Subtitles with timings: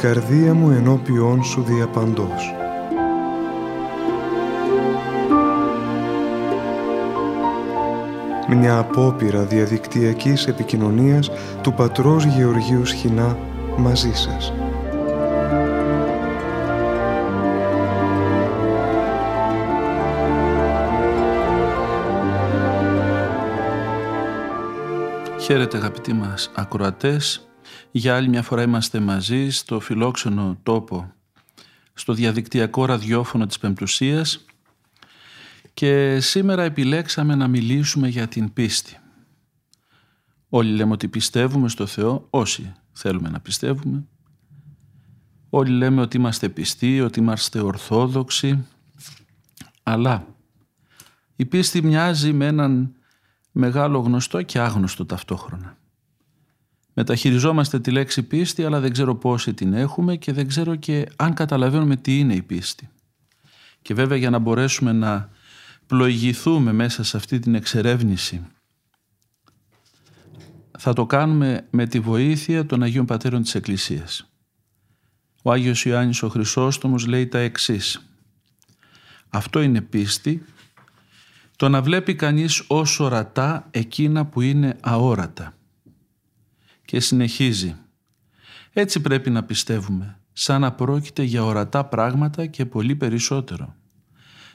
[0.00, 2.54] η καρδία μου ενώπιόν σου διαπαντός.
[8.48, 11.30] Μια απόπειρα διαδικτυακής επικοινωνίας
[11.62, 13.36] του πατρός Γεωργίου Σχοινά
[13.76, 14.52] μαζί σας.
[25.40, 27.49] Χαίρετε αγαπητοί μας ακροατές.
[27.90, 31.12] Για άλλη μια φορά είμαστε μαζί στο φιλόξενο τόπο,
[31.94, 34.44] στο διαδικτυακό ραδιόφωνο της Πεμπτουσίας
[35.74, 38.98] και σήμερα επιλέξαμε να μιλήσουμε για την πίστη.
[40.48, 44.04] Όλοι λέμε ότι πιστεύουμε στο Θεό, όσοι θέλουμε να πιστεύουμε.
[45.50, 48.66] Όλοι λέμε ότι είμαστε πιστοί, ότι είμαστε ορθόδοξοι,
[49.82, 50.26] αλλά
[51.36, 52.94] η πίστη μοιάζει με έναν
[53.52, 55.79] μεγάλο γνωστό και άγνωστο ταυτόχρονα.
[56.94, 61.34] Μεταχειριζόμαστε τη λέξη πίστη, αλλά δεν ξέρω πόσοι την έχουμε και δεν ξέρω και αν
[61.34, 62.88] καταλαβαίνουμε τι είναι η πίστη.
[63.82, 65.30] Και βέβαια για να μπορέσουμε να
[65.86, 68.42] πλοηγηθούμε μέσα σε αυτή την εξερεύνηση
[70.82, 74.30] θα το κάνουμε με τη βοήθεια των Αγίων Πατέρων της Εκκλησίας.
[75.42, 78.10] Ο Άγιος Ιωάννης ο Χρυσόστομος λέει τα εξής.
[79.28, 80.44] Αυτό είναι πίστη
[81.56, 85.54] το να βλέπει κανείς ως ορατά εκείνα που είναι αόρατα.
[86.90, 87.76] Και συνεχίζει.
[88.72, 93.74] Έτσι πρέπει να πιστεύουμε, σαν να πρόκειται για ορατά πράγματα και πολύ περισσότερο.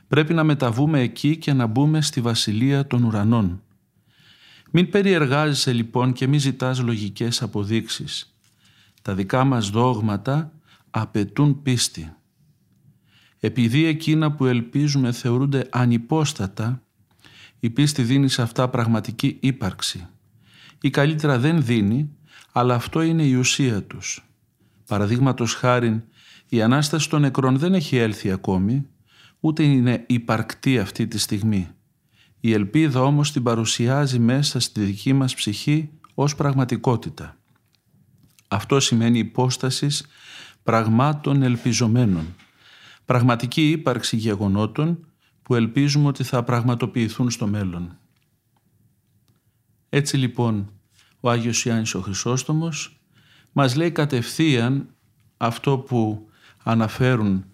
[0.08, 3.62] Πρέπει να μεταβούμε εκεί και να μπούμε στη βασιλεία των ουρανών.
[4.72, 8.36] Μην περιεργάζεσαι λοιπόν και μην ζητάς λογικές αποδείξεις.
[9.02, 10.52] Τα δικά μας δόγματα
[10.90, 12.14] απαιτούν πίστη.
[13.40, 16.82] Επειδή εκείνα που ελπίζουμε θεωρούνται ανυπόστατα,
[17.60, 20.08] η πίστη δίνει σε αυτά πραγματική ύπαρξη.
[20.82, 22.15] Ή καλύτερα δεν δίνει,
[22.58, 24.30] αλλά αυτό είναι η ουσία τους.
[24.88, 26.04] Παραδείγματος χάριν,
[26.50, 28.86] η Ανάσταση των νεκρών δεν έχει έλθει ακόμη,
[29.40, 31.68] ούτε είναι υπαρκτή αυτή τη στιγμή.
[32.40, 37.38] Η ελπίδα όμως την παρουσιάζει μέσα στη δική μας ψυχή ως πραγματικότητα.
[38.48, 40.06] Αυτό σημαίνει υπόστασης
[40.64, 42.36] πραγμάτων ελπιζομένων,
[43.06, 45.08] πραγματική ύπαρξη γεγονότων
[45.42, 47.98] που ελπίζουμε ότι θα πραγματοποιηθούν στο μέλλον.
[49.90, 50.70] Έτσι λοιπόν
[51.26, 53.00] ο Άγιος Ιάννης ο Χρυσόστομος
[53.52, 54.90] μας λέει κατευθείαν
[55.38, 56.30] αυτό που
[56.64, 57.46] αναφέρουν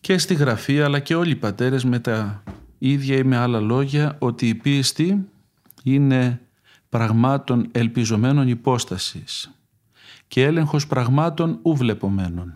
[0.00, 2.42] και στη Γραφή αλλά και όλοι οι πατέρες με τα
[2.78, 5.28] ίδια ή με άλλα λόγια ότι η πίστη
[5.82, 6.40] είναι
[6.88, 9.50] πραγμάτων ελπιζομένων υπόστασης
[10.28, 12.52] και έλεγχος πραγμάτων ουβλεπομένων.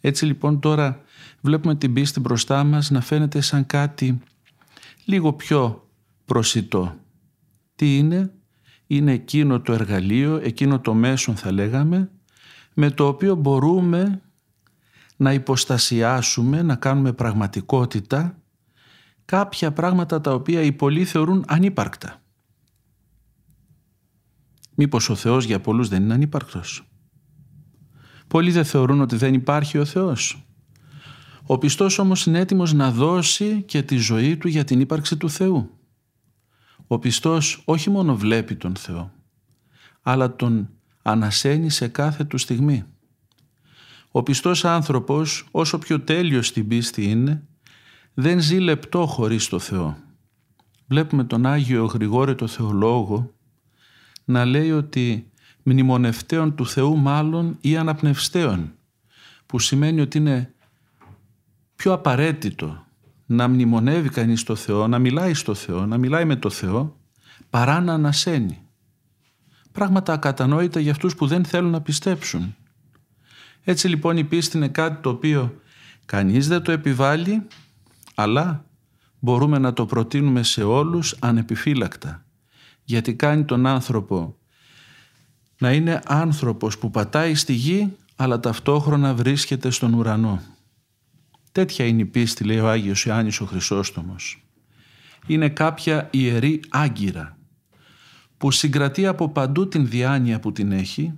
[0.00, 1.00] Έτσι λοιπόν τώρα
[1.40, 4.20] βλέπουμε την πίστη μπροστά μας να φαίνεται σαν κάτι
[5.04, 5.88] λίγο πιο
[6.24, 6.94] προσιτό.
[7.74, 8.32] Τι είναι;
[8.92, 12.10] Είναι εκείνο το εργαλείο, εκείνο το μέσον θα λέγαμε,
[12.74, 14.22] με το οποίο μπορούμε
[15.16, 18.38] να υποστασιάσουμε, να κάνουμε πραγματικότητα
[19.24, 22.22] κάποια πράγματα τα οποία οι πολλοί θεωρούν ανύπαρκτα.
[24.74, 26.88] Μήπως ο Θεός για πολλούς δεν είναι ανύπαρκτος;
[28.28, 30.46] Πολλοί δεν θεωρούν ότι δεν υπάρχει ο Θεός.
[31.46, 35.30] Ο πιστός όμως είναι έτοιμος να δώσει και τη ζωή του για την ύπαρξη του
[35.30, 35.81] Θεού.
[36.92, 39.12] Ο πιστός όχι μόνο βλέπει τον Θεό,
[40.02, 40.68] αλλά τον
[41.02, 42.84] ανασένει σε κάθε του στιγμή.
[44.10, 47.42] Ο πιστός άνθρωπος, όσο πιο τέλειος στην πίστη είναι,
[48.14, 49.96] δεν ζει λεπτό χωρίς το Θεό.
[50.86, 53.34] Βλέπουμε τον Άγιο Γρηγόρη το Θεολόγο
[54.24, 55.30] να λέει ότι
[55.62, 58.72] μνημονευτέων του Θεού μάλλον ή αναπνευστέων,
[59.46, 60.54] που σημαίνει ότι είναι
[61.76, 62.81] πιο απαραίτητο
[63.32, 66.96] να μνημονεύει κανείς το Θεό, να μιλάει στο Θεό, να μιλάει με το Θεό,
[67.50, 68.58] παρά να ανασένει.
[69.72, 72.54] Πράγματα ακατανόητα για αυτούς που δεν θέλουν να πιστέψουν.
[73.64, 75.60] Έτσι λοιπόν η πίστη είναι κάτι το οποίο
[76.04, 77.46] κανείς δεν το επιβάλλει,
[78.14, 78.64] αλλά
[79.18, 82.24] μπορούμε να το προτείνουμε σε όλους ανεπιφύλακτα.
[82.84, 84.36] Γιατί κάνει τον άνθρωπο
[85.58, 90.42] να είναι άνθρωπος που πατάει στη γη, αλλά ταυτόχρονα βρίσκεται στον ουρανό.
[91.52, 94.46] Τέτοια είναι η πίστη, λέει ο Άγιος Ιωάννης ο Χρυσόστομος.
[95.26, 97.38] Είναι κάποια ιερή άγκυρα
[98.36, 101.12] που συγκρατεί από παντού την διάνοια που την έχει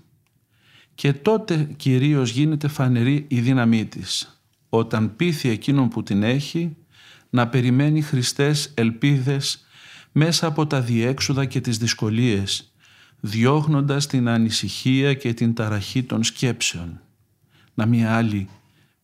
[0.95, 6.77] και τότε κυρίως γίνεται φανερή η δύναμή της όταν πείθει εκείνον που την έχει
[7.31, 9.67] να περιμένει χριστές ελπίδες
[10.13, 12.73] μέσα από τα διέξοδα και τις δυσκολίες
[13.21, 17.01] διώχνοντας την ανησυχία και την ταραχή των σκέψεων.
[17.75, 18.49] Να μία άλλη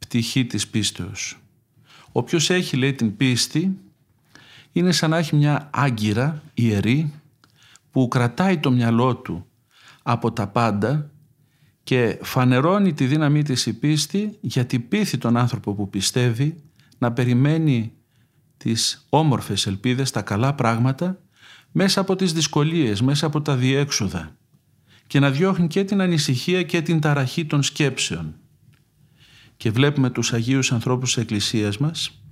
[0.00, 1.38] πτυχή της πίστεως.
[2.12, 3.78] Όποιος έχει λέει την πίστη
[4.72, 7.12] είναι σαν να έχει μια άγκυρα ιερή
[7.90, 9.46] που κρατάει το μυαλό του
[10.02, 11.10] από τα πάντα
[11.82, 16.62] και φανερώνει τη δύναμή της η πίστη γιατί πείθει τον άνθρωπο που πιστεύει
[16.98, 17.92] να περιμένει
[18.56, 21.18] τις όμορφες ελπίδες, τα καλά πράγματα
[21.72, 24.36] μέσα από τις δυσκολίες, μέσα από τα διέξοδα
[25.06, 28.34] και να διώχνει και την ανησυχία και την ταραχή των σκέψεων.
[29.60, 32.22] Και βλέπουμε τους Αγίους ανθρώπους της Εκκλησίας μας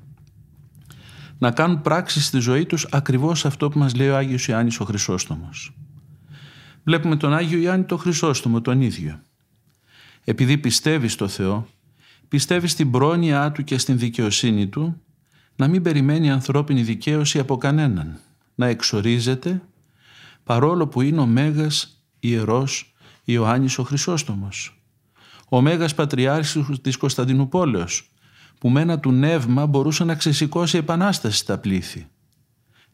[1.39, 4.85] να κάνουν πράξεις στη ζωή τους ακριβώς αυτό που μας λέει ο Άγιος Ιωάννης ο
[4.85, 5.77] Χρυσόστομος.
[6.85, 9.21] Βλέπουμε τον Άγιο Ιωάννη τον Χρυσόστομο τον ίδιο.
[10.25, 11.69] Επειδή πιστεύει στο Θεό,
[12.29, 15.03] πιστεύει στην πρόνοιά Του και στην δικαιοσύνη Του,
[15.57, 18.19] να μην περιμένει ανθρώπινη δικαίωση από κανέναν,
[18.55, 19.63] να εξορίζεται,
[20.45, 22.95] παρόλο που είναι ο Μέγας Ιερός
[23.25, 24.78] Ιωάννης ο Χρυσόστομος.
[25.49, 28.11] Ο Μέγας Πατριάρχης της Κωνσταντινούπολεως,
[28.59, 32.07] που με ένα του νεύμα μπορούσε να ξεσηκώσει επανάσταση στα πλήθη.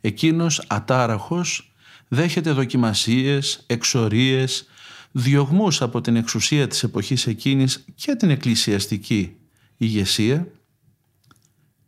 [0.01, 1.75] Εκείνος ατάραχος
[2.09, 4.67] δέχεται δοκιμασίες, εξορίες,
[5.13, 9.37] διωγμούς από την εξουσία της εποχής εκείνης και την εκκλησιαστική
[9.77, 10.49] ηγεσία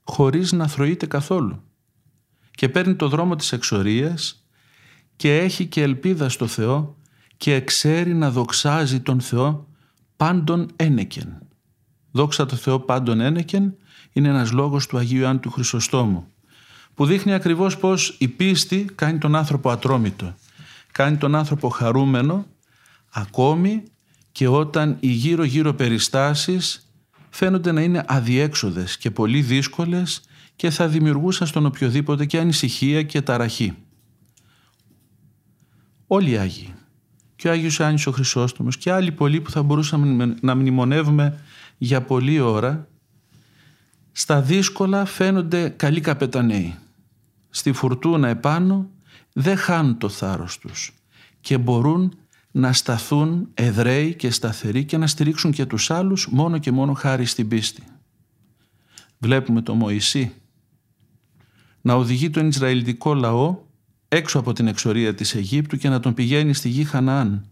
[0.04, 1.62] χωρίς να θροείται καθόλου
[2.50, 4.46] και παίρνει το δρόμο της εξορίας
[5.16, 6.96] και έχει και ελπίδα στο Θεό
[7.36, 9.68] και ξέρει να δοξάζει τον Θεό
[10.16, 11.38] πάντων ένεκεν.
[12.10, 13.76] Δόξα το Θεό πάντων ένεκεν
[14.12, 16.26] είναι ένας λόγος του Αγίου Ιωάννου του Χρυσοστόμου
[16.96, 20.34] που δείχνει ακριβώς πως η πίστη κάνει τον άνθρωπο ατρόμητο,
[20.92, 22.46] κάνει τον άνθρωπο χαρούμενο
[23.12, 23.82] ακόμη
[24.32, 26.90] και όταν οι γύρω-γύρω περιστάσεις
[27.30, 30.20] φαίνονται να είναι αδιέξοδες και πολύ δύσκολες
[30.56, 33.74] και θα δημιουργούσαν στον οποιοδήποτε και ανησυχία και ταραχή.
[36.06, 36.74] Όλοι οι Άγιοι
[37.46, 41.40] και ο Άγιος Άννης ο Χρυσόστομος και άλλοι πολλοί που θα μπορούσαμε να μνημονεύουμε
[41.78, 42.88] για πολλή ώρα
[44.12, 46.74] στα δύσκολα φαίνονται καλοί καπεταναίοι.
[47.50, 48.90] Στη φουρτούνα επάνω
[49.32, 50.92] δεν χάνουν το θάρρος τους
[51.40, 52.18] και μπορούν
[52.50, 57.24] να σταθούν εδραίοι και σταθεροί και να στηρίξουν και τους άλλους μόνο και μόνο χάρη
[57.24, 57.82] στην πίστη.
[59.18, 60.32] Βλέπουμε το Μωυσή
[61.80, 63.58] να οδηγεί τον Ισραηλιτικό λαό
[64.08, 67.50] έξω από την εξορία της Αιγύπτου και να τον πηγαίνει στη γη Χαναάν.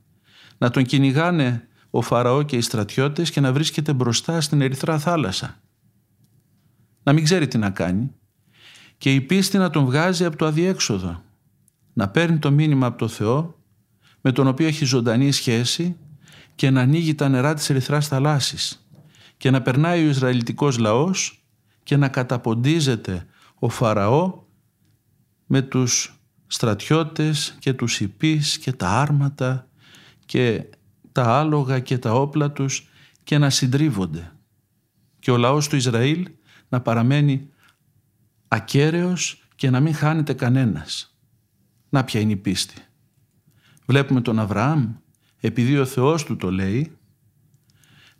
[0.58, 5.60] Να τον κυνηγάνε ο Φαραώ και οι στρατιώτες και να βρίσκεται μπροστά στην Ερυθρά θάλασσα.
[7.02, 8.12] Να μην ξέρει τι να κάνει
[8.98, 11.22] και η πίστη να τον βγάζει από το αδιέξοδο.
[11.92, 13.58] Να παίρνει το μήνυμα από το Θεό
[14.20, 15.96] με τον οποίο έχει ζωντανή σχέση
[16.54, 18.88] και να ανοίγει τα νερά της ερυθράς θαλάσσης
[19.36, 21.44] και να περνάει ο Ισραηλιτικός λαός
[21.82, 23.26] και να καταποντίζεται
[23.58, 24.42] ο Φαραώ
[25.46, 26.23] με τους
[26.54, 29.68] στρατιώτες και τους υπείς και τα άρματα
[30.26, 30.64] και
[31.12, 32.88] τα άλογα και τα όπλα τους
[33.24, 34.32] και να συντρίβονται
[35.18, 36.30] και ο λαός του Ισραήλ
[36.68, 37.48] να παραμένει
[38.48, 41.16] ακέραιος και να μην χάνεται κανένας.
[41.88, 42.74] Να ποια είναι η πίστη.
[43.86, 44.94] Βλέπουμε τον Αβραάμ,
[45.40, 46.96] επειδή ο Θεός του το λέει,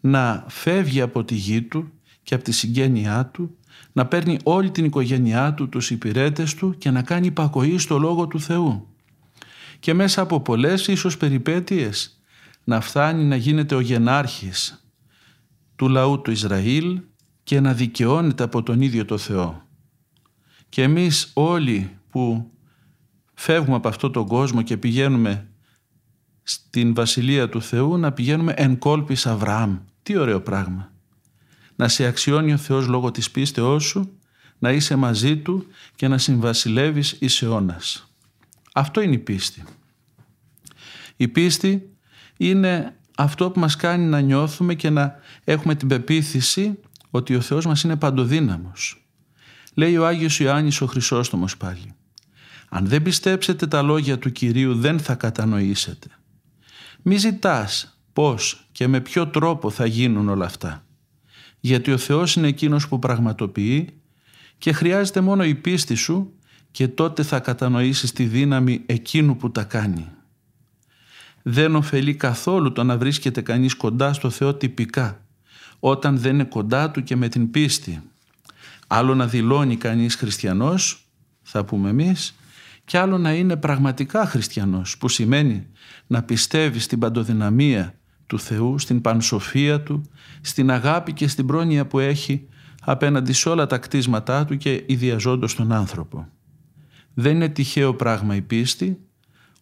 [0.01, 1.93] να φεύγει από τη γη του
[2.23, 3.59] και από τη συγγένειά του,
[3.95, 8.27] να παίρνει όλη την οικογένειά του, τους υπηρέτες του και να κάνει υπακοή στο Λόγο
[8.27, 8.89] του Θεού.
[9.81, 12.21] Και μέσα από πολλές ίσως περιπέτειες
[12.65, 14.89] να φτάνει να γίνεται ο γενάρχης
[15.77, 17.01] του λαού του Ισραήλ
[17.43, 19.67] και να δικαιώνεται από τον ίδιο το Θεό.
[20.69, 22.51] Και εμείς όλοι που
[23.35, 25.49] φεύγουμε από αυτόν τον κόσμο και πηγαίνουμε
[26.43, 29.79] στην Βασιλεία του Θεού να πηγαίνουμε εν κόλπης Αβραάμ.
[30.03, 30.94] Τι ωραίο πράγμα.
[31.77, 34.19] Να σε αξιώνει ο Θεός λόγω της πίστεώς σου,
[34.59, 38.15] να είσαι μαζί Του και να συμβασιλεύεις εις αιώνας.
[38.75, 39.65] Αυτό είναι η πίστη.
[41.17, 41.91] Η πίστη
[42.37, 46.79] είναι αυτό που μας κάνει να νιώθουμε και να έχουμε την πεποίθηση
[47.11, 49.07] ότι ο Θεός μας είναι παντοδύναμος.
[49.75, 51.95] Λέει ο Άγιος Ιωάννης ο Χρυσόστομος πάλι.
[52.69, 56.07] Αν δεν πιστέψετε τα λόγια του Κυρίου δεν θα κατανοήσετε.
[57.03, 60.84] Μη ζητάς πώς και με ποιο τρόπο θα γίνουν όλα αυτά.
[61.65, 63.89] Γιατί ο Θεός είναι εκείνος που πραγματοποιεί
[64.59, 66.33] και χρειάζεται μόνο η πίστη σου
[66.71, 70.09] και τότε θα κατανοήσεις τη δύναμη εκείνου που τα κάνει.
[71.43, 75.27] Δεν ωφελεί καθόλου το να βρίσκεται κανείς κοντά στο Θεό τυπικά,
[75.79, 78.03] όταν δεν είναι κοντά Του και με την πίστη.
[78.87, 81.09] Άλλο να δηλώνει κανείς χριστιανός,
[81.43, 82.35] θα πούμε εμείς,
[82.85, 85.67] και άλλο να είναι πραγματικά χριστιανός, που σημαίνει
[86.07, 87.95] να πιστεύει στην παντοδυναμία
[88.27, 90.03] του Θεού, στην πανσοφία Του,
[90.41, 92.49] στην αγάπη και στην πρόνοια που έχει
[92.81, 96.29] απέναντι σε όλα τα κτίσματά Του και ιδιαζόντως τον άνθρωπο.
[97.15, 98.99] Δεν είναι τυχαίο πράγμα η πίστη,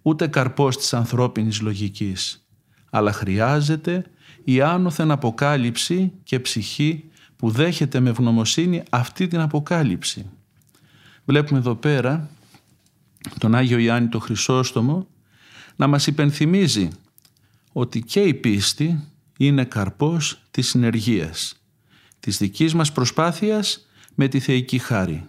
[0.03, 2.47] ούτε καρπός της ανθρώπινης λογικής,
[2.91, 4.05] αλλά χρειάζεται
[4.45, 7.05] η άνωθεν αποκάλυψη και ψυχή
[7.37, 10.31] που δέχεται με ευγνωμοσύνη αυτή την αποκάλυψη.
[11.25, 12.31] Βλέπουμε εδώ πέρα
[13.39, 15.07] τον Άγιο Ιάννη το Χρυσόστομο
[15.77, 16.89] να μας υπενθυμίζει
[17.73, 21.63] ότι και η πίστη είναι καρπός της συνεργίας,
[22.21, 25.27] της δικής μας προσπάθειας με τη θεϊκή χάρη.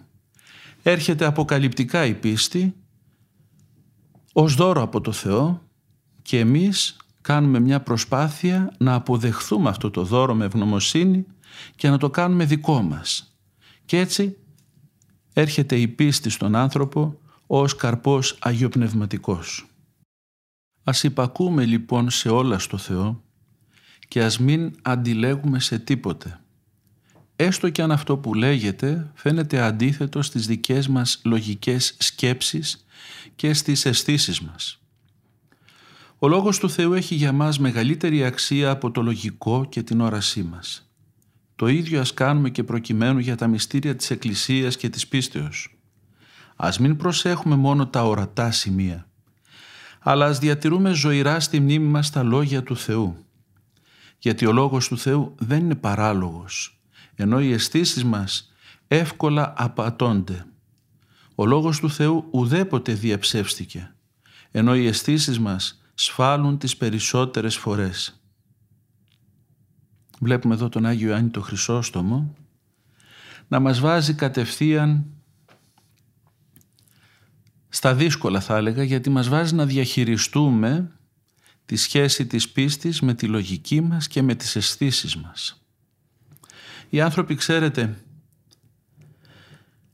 [0.82, 2.74] Έρχεται αποκαλυπτικά η πίστη
[4.32, 5.62] ως δώρο από το Θεό
[6.22, 11.26] και εμείς κάνουμε μια προσπάθεια να αποδεχθούμε αυτό το δώρο με ευγνωμοσύνη
[11.76, 13.36] και να το κάνουμε δικό μας.
[13.84, 14.36] Και έτσι
[15.32, 19.66] έρχεται η πίστη στον άνθρωπο ως καρπός αγιοπνευματικός.
[20.84, 23.22] Ας υπακούμε λοιπόν σε όλα στο Θεό
[24.08, 26.38] και ας μην αντιλέγουμε σε τίποτε.
[27.36, 32.86] Έστω και αν αυτό που λέγεται φαίνεται αντίθετο στις δικές μας λογικές σκέψεις
[33.36, 34.78] και στις αισθήσεις μας.
[36.18, 40.42] Ο Λόγος του Θεού έχει για μας μεγαλύτερη αξία από το λογικό και την όρασή
[40.42, 40.88] μας.
[41.56, 45.78] Το ίδιο ας κάνουμε και προκειμένου για τα μυστήρια της Εκκλησίας και της πίστεως.
[46.56, 49.08] Ας μην προσέχουμε μόνο τα ορατά σημεία,
[50.06, 53.16] αλλά ας διατηρούμε ζωηρά στη μνήμη μας τα λόγια του Θεού.
[54.18, 56.80] Γιατί ο Λόγος του Θεού δεν είναι παράλογος,
[57.14, 58.52] ενώ οι αισθήσεις μας
[58.88, 60.46] εύκολα απατώνται.
[61.34, 63.94] Ο Λόγος του Θεού ουδέποτε διαψεύστηκε,
[64.50, 68.20] ενώ οι αισθήσεις μας σφάλουν τις περισσότερες φορές.
[70.20, 72.34] Βλέπουμε εδώ τον Άγιο Ιωάννη το Χρυσόστομο
[73.48, 75.06] να μας βάζει κατευθείαν
[77.74, 80.90] στα δύσκολα θα έλεγα γιατί μας βάζει να διαχειριστούμε
[81.66, 85.62] τη σχέση της πίστης με τη λογική μας και με τις αισθήσεις μας.
[86.90, 88.04] Οι άνθρωποι ξέρετε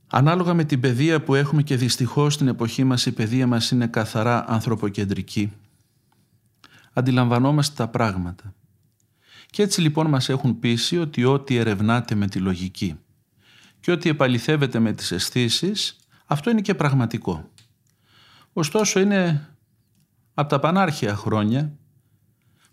[0.07, 3.87] ανάλογα με την παιδεία που έχουμε και δυστυχώς στην εποχή μας η παιδεία μας είναι
[3.87, 5.53] καθαρά ανθρωποκεντρική
[6.93, 8.55] αντιλαμβανόμαστε τα πράγματα.
[9.51, 12.99] Και έτσι λοιπόν μας έχουν πείσει ότι ό,τι ερευνάτε με τη λογική
[13.81, 15.97] και ό,τι επαληθεύεται με τις αισθήσεις,
[16.27, 17.51] αυτό είναι και πραγματικό.
[18.53, 19.49] Ωστόσο είναι
[20.35, 21.73] από τα πανάρχια χρόνια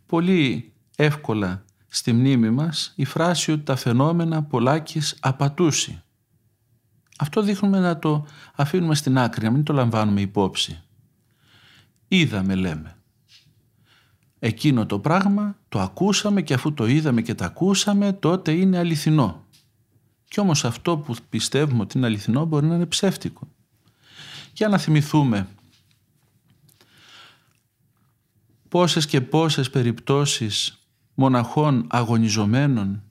[0.05, 6.01] πολύ εύκολα στη μνήμη μας η φράση ότι τα φαινόμενα πολλάκις απατούσει.
[7.17, 10.81] Αυτό δείχνουμε να το αφήνουμε στην άκρη, να μην το λαμβάνουμε υπόψη.
[12.07, 12.97] Είδαμε λέμε
[14.39, 19.45] εκείνο το πράγμα το ακούσαμε και αφού το είδαμε και το ακούσαμε τότε είναι αληθινό.
[20.27, 23.47] Κι όμως αυτό που πιστεύουμε ότι είναι αληθινό μπορεί να είναι ψεύτικο.
[24.53, 25.47] Για να θυμηθούμε
[28.69, 33.03] πόσες και πόσες περιπτώσεις μοναχών αγωνιζομένων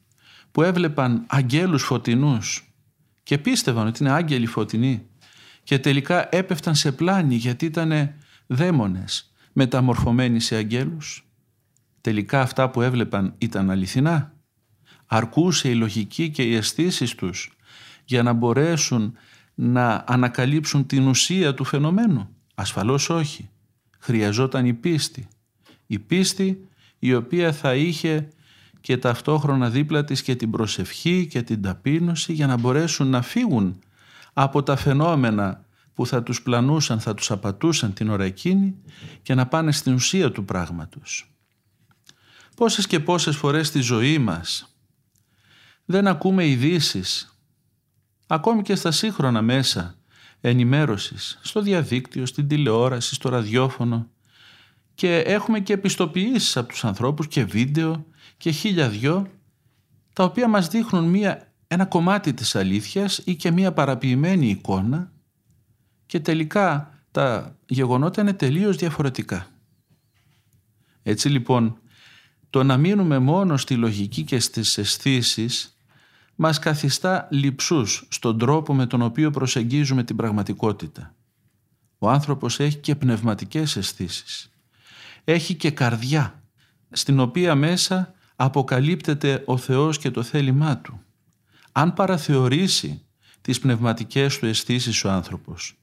[0.52, 2.74] που έβλεπαν αγγέλους φωτεινούς
[3.22, 5.06] και πίστευαν ότι είναι άγγελοι φωτεινοί
[5.62, 8.14] και τελικά έπεφταν σε πλάνη γιατί ήταν
[8.46, 11.26] δαίμονες μεταμορφωμένοι σε αγγέλους.
[12.00, 14.34] Τελικά αυτά που έβλεπαν ήταν αληθινά.
[15.06, 17.56] Αρκούσε η λογική και οι αισθήσεις τους
[18.04, 19.16] για να μπορέσουν
[19.54, 22.28] να ανακαλύψουν την ουσία του φαινομένου.
[22.54, 23.48] Ασφαλώς όχι.
[23.98, 25.28] Χρειαζόταν η πίστη.
[25.86, 28.28] Η πίστη η οποία θα είχε
[28.80, 33.78] και ταυτόχρονα δίπλα της και την προσευχή και την ταπείνωση για να μπορέσουν να φύγουν
[34.32, 35.64] από τα φαινόμενα
[35.94, 38.76] που θα τους πλανούσαν, θα τους απατούσαν την ώρα εκείνη
[39.22, 41.30] και να πάνε στην ουσία του πράγματος.
[42.56, 44.76] Πόσες και πόσες φορές στη ζωή μας
[45.84, 47.38] δεν ακούμε ειδήσεις,
[48.26, 49.94] ακόμη και στα σύγχρονα μέσα
[50.40, 54.10] ενημέρωσης, στο διαδίκτυο, στην τηλεόραση, στο ραδιόφωνο
[54.96, 59.26] και έχουμε και επιστοποιήσεις από τους ανθρώπους και βίντεο και χίλια δυο
[60.12, 65.12] τα οποία μας δείχνουν μία, ένα κομμάτι της αλήθειας ή και μία παραποιημένη εικόνα
[66.06, 69.46] και τελικά τα γεγονότα είναι τελείως διαφορετικά.
[71.02, 71.78] Έτσι λοιπόν
[72.50, 75.78] το να μείνουμε μόνο στη λογική και στις αισθήσεις
[76.34, 81.14] μας καθιστά λυψούς στον τρόπο με τον οποίο προσεγγίζουμε την πραγματικότητα.
[81.98, 84.50] Ο άνθρωπος έχει και πνευματικές αισθήσεις.
[85.28, 86.42] Έχει και καρδιά,
[86.90, 91.00] στην οποία μέσα αποκαλύπτεται ο Θεός και το θέλημά Του.
[91.72, 93.04] Αν παραθεωρήσει
[93.40, 95.78] τις πνευματικές του αισθήσεις ο άνθρωπος,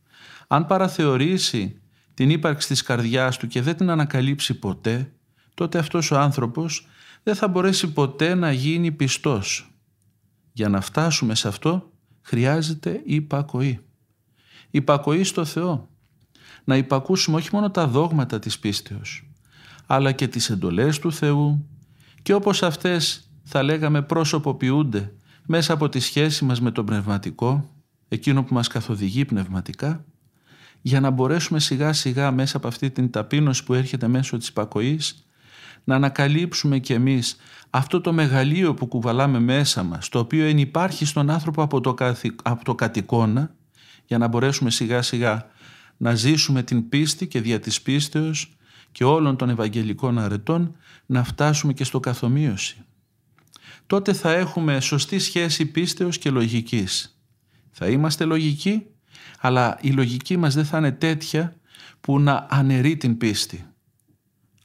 [0.48, 1.82] αν παραθεωρήσει
[2.14, 5.14] την ύπαρξη της καρδιάς του και δεν την ανακαλύψει ποτέ,
[5.54, 6.88] τότε αυτός ο άνθρωπος
[7.24, 9.74] δεν θα μπορέσει ποτέ να γίνει πιστός.
[10.52, 13.80] Για να φτάσουμε σε αυτό χρειάζεται υπακοή.
[14.70, 15.88] Υπακοή στο Θεό.
[16.64, 19.33] Να υπακούσουμε όχι μόνο τα δόγματα της πίστεως,
[19.94, 21.68] αλλά και τις εντολές του Θεού.
[22.22, 25.14] Και όπως αυτές θα λέγαμε πρόσωποποιούνται
[25.46, 27.70] μέσα από τη σχέση μας με τον πνευματικό,
[28.08, 30.06] εκείνο που μας καθοδηγεί πνευματικά,
[30.82, 35.28] για να μπορέσουμε σιγά σιγά μέσα από αυτή την ταπείνωση που έρχεται μέσω της υπακοής
[35.84, 37.36] να ανακαλύψουμε κι εμείς
[37.70, 41.96] αυτό το μεγαλείο που κουβαλάμε μέσα μας, το οποίο υπάρχει στον άνθρωπο από το,
[42.44, 43.56] από το κατοικώνα,
[44.06, 45.46] για να μπορέσουμε σιγά σιγά
[45.98, 48.58] να ζήσουμε την πίστη και δια της πίστεως
[48.94, 52.86] και όλων των Ευαγγελικών αρετών να φτάσουμε και στο καθομοίωση.
[53.88, 57.22] Τότε θα έχουμε σωστή σχέση πίστεως και λογικής.
[57.72, 58.86] Θα είμαστε λογικοί,
[59.40, 61.56] αλλά η λογική μας δεν θα είναι τέτοια
[62.02, 63.66] που να αναιρεί την πίστη.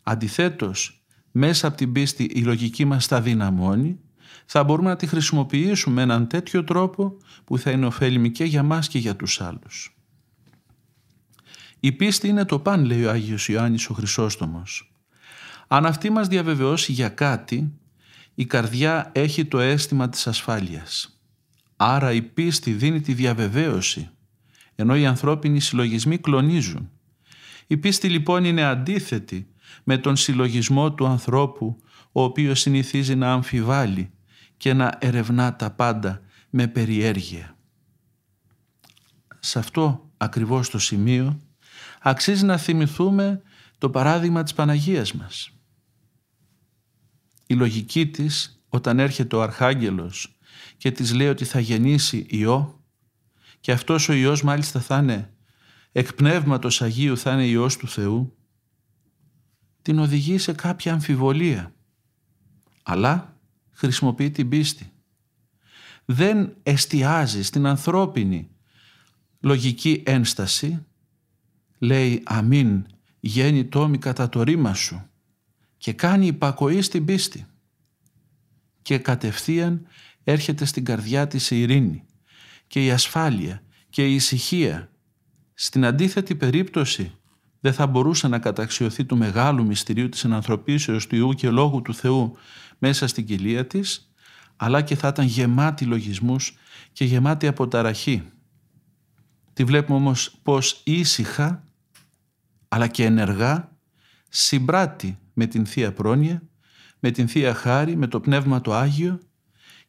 [0.02, 4.00] Αντιθέτως, μέσα από την πίστη η λογική μας θα δυναμώνει,
[4.47, 8.62] θα μπορούμε να τη χρησιμοποιήσουμε με έναν τέτοιο τρόπο που θα είναι ωφέλιμη και για
[8.62, 9.97] μας και για τους άλλους.
[11.80, 14.92] Η πίστη είναι το παν, λέει ο Άγιος Ιωάννης ο Χρυσόστομος.
[15.68, 17.73] Αν αυτή μας διαβεβαιώσει για κάτι,
[18.35, 21.20] η καρδιά έχει το αίσθημα της ασφάλειας.
[21.76, 24.11] Άρα η πίστη δίνει τη διαβεβαίωση,
[24.75, 26.90] ενώ οι ανθρώπινοι συλλογισμοί κλονίζουν.
[27.66, 29.49] Η πίστη λοιπόν είναι αντίθετη
[29.85, 31.76] με τον συλλογισμό του ανθρώπου,
[32.12, 34.11] ο οποίος συνηθίζει να αμφιβάλλει
[34.56, 36.20] και να ερευνά τα πάντα
[36.50, 37.56] με περιέργεια.
[39.38, 41.40] Σε αυτό ακριβώς το σημείο
[42.00, 43.42] αξίζει να θυμηθούμε
[43.78, 45.50] το παράδειγμα της Παναγίας μας.
[47.46, 50.38] Η λογική της όταν έρχεται ο Αρχάγγελος
[50.76, 52.84] και της λέει ότι θα γεννήσει Υιό
[53.60, 55.32] και αυτός ο Υιός μάλιστα θα είναι
[55.92, 58.36] εκ πνεύματος Αγίου θα είναι Υιός του Θεού
[59.82, 61.72] την οδηγεί σε κάποια αμφιβολία
[62.82, 63.40] αλλά
[63.70, 64.92] χρησιμοποιεί την πίστη.
[66.04, 68.50] Δεν εστιάζει στην ανθρώπινη
[69.40, 70.86] λογική ένσταση
[71.78, 72.87] λέει αμήν
[73.20, 75.08] γέννη τόμη κατά το ρήμα σου
[75.76, 77.47] και κάνει υπακοή στην πίστη
[78.82, 79.87] και κατευθείαν
[80.25, 82.04] έρχεται στην καρδιά της η ειρήνη
[82.66, 84.90] και η ασφάλεια και η ησυχία.
[85.54, 87.12] Στην αντίθετη περίπτωση
[87.61, 91.94] δεν θα μπορούσε να καταξιωθεί του μεγάλου μυστηρίου της ενανθρωπίσεως του Ιού και Λόγου του
[91.94, 92.37] Θεού
[92.79, 94.12] μέσα στην κοιλία της,
[94.57, 96.57] αλλά και θα ήταν γεμάτη λογισμούς
[96.92, 98.22] και γεμάτη αποταραχή.
[99.52, 101.67] Τη βλέπουμε όμως πως ήσυχα
[102.68, 103.76] αλλά και ενεργά
[104.28, 106.42] συμπράττει με την Θεία Πρόνοια,
[106.98, 109.18] με την Θεία Χάρη, με το Πνεύμα το Άγιο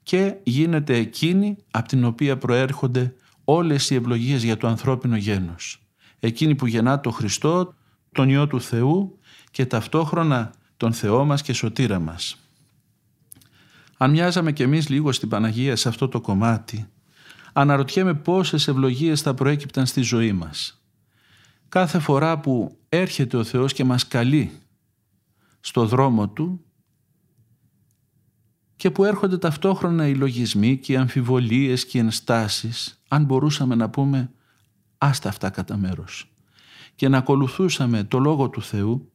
[0.03, 3.13] και γίνεται εκείνη από την οποία προέρχονται
[3.43, 5.81] όλες οι ευλογίες για το ανθρώπινο γένος.
[6.19, 7.73] Εκείνη που γεννά το Χριστό,
[8.11, 9.19] τον Υιό του Θεού
[9.51, 12.37] και ταυτόχρονα τον Θεό μας και σωτήρα μας.
[13.97, 16.89] Αν μοιάζαμε κι εμείς λίγο στην Παναγία σε αυτό το κομμάτι,
[17.53, 20.78] αναρωτιέμαι πόσες ευλογίες θα προέκυπταν στη ζωή μας
[21.69, 24.51] κάθε φορά που έρχεται ο Θεός και μας καλεί
[25.59, 26.63] στο δρόμο Του
[28.75, 33.89] και που έρχονται ταυτόχρονα οι λογισμοί και οι αμφιβολίες και οι ενστάσεις, αν μπορούσαμε να
[33.89, 34.31] πούμε
[34.97, 36.31] άστα αυτά κατά μέρος
[36.95, 39.11] και να ακολουθούσαμε το Λόγο του Θεού,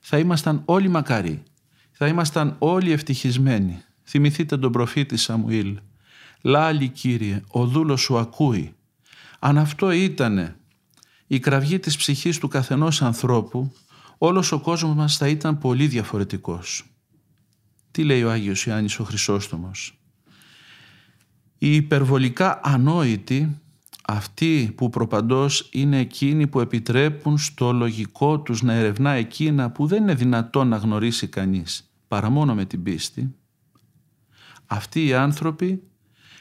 [0.00, 1.42] θα ήμασταν όλοι μακαροί,
[1.90, 3.82] θα ήμασταν όλοι ευτυχισμένοι.
[4.04, 5.78] Θυμηθείτε τον προφήτη Σαμουήλ.
[6.42, 8.74] Λάλη Κύριε, ο δούλος σου ακούει.
[9.38, 10.56] Αν αυτό ήτανε
[11.26, 13.72] η κραυγή της ψυχής του καθενός ανθρώπου,
[14.18, 16.84] όλος ο κόσμος μας θα ήταν πολύ διαφορετικός.
[17.90, 20.00] Τι λέει ο Άγιος Ιωάννης ο Χρυσόστομος;
[21.58, 23.60] Οι υπερβολικά ανόητοι,
[24.06, 30.02] αυτοί που προπαντός είναι εκείνοι που επιτρέπουν στο λογικό τους να ερευνά εκείνα που δεν
[30.02, 33.34] είναι δυνατόν να γνωρίσει κανείς, παρά μόνο με την πίστη,
[34.66, 35.82] αυτοί οι άνθρωποι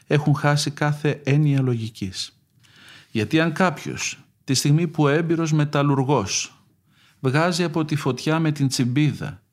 [0.08, 2.40] έχουν χάσει κάθε έννοια λογικής.
[3.12, 6.64] Γιατί αν κάποιος τη στιγμή που ο έμπειρος μεταλλουργός
[7.20, 9.44] βγάζει από τη φωτιά με την τσιμπίδα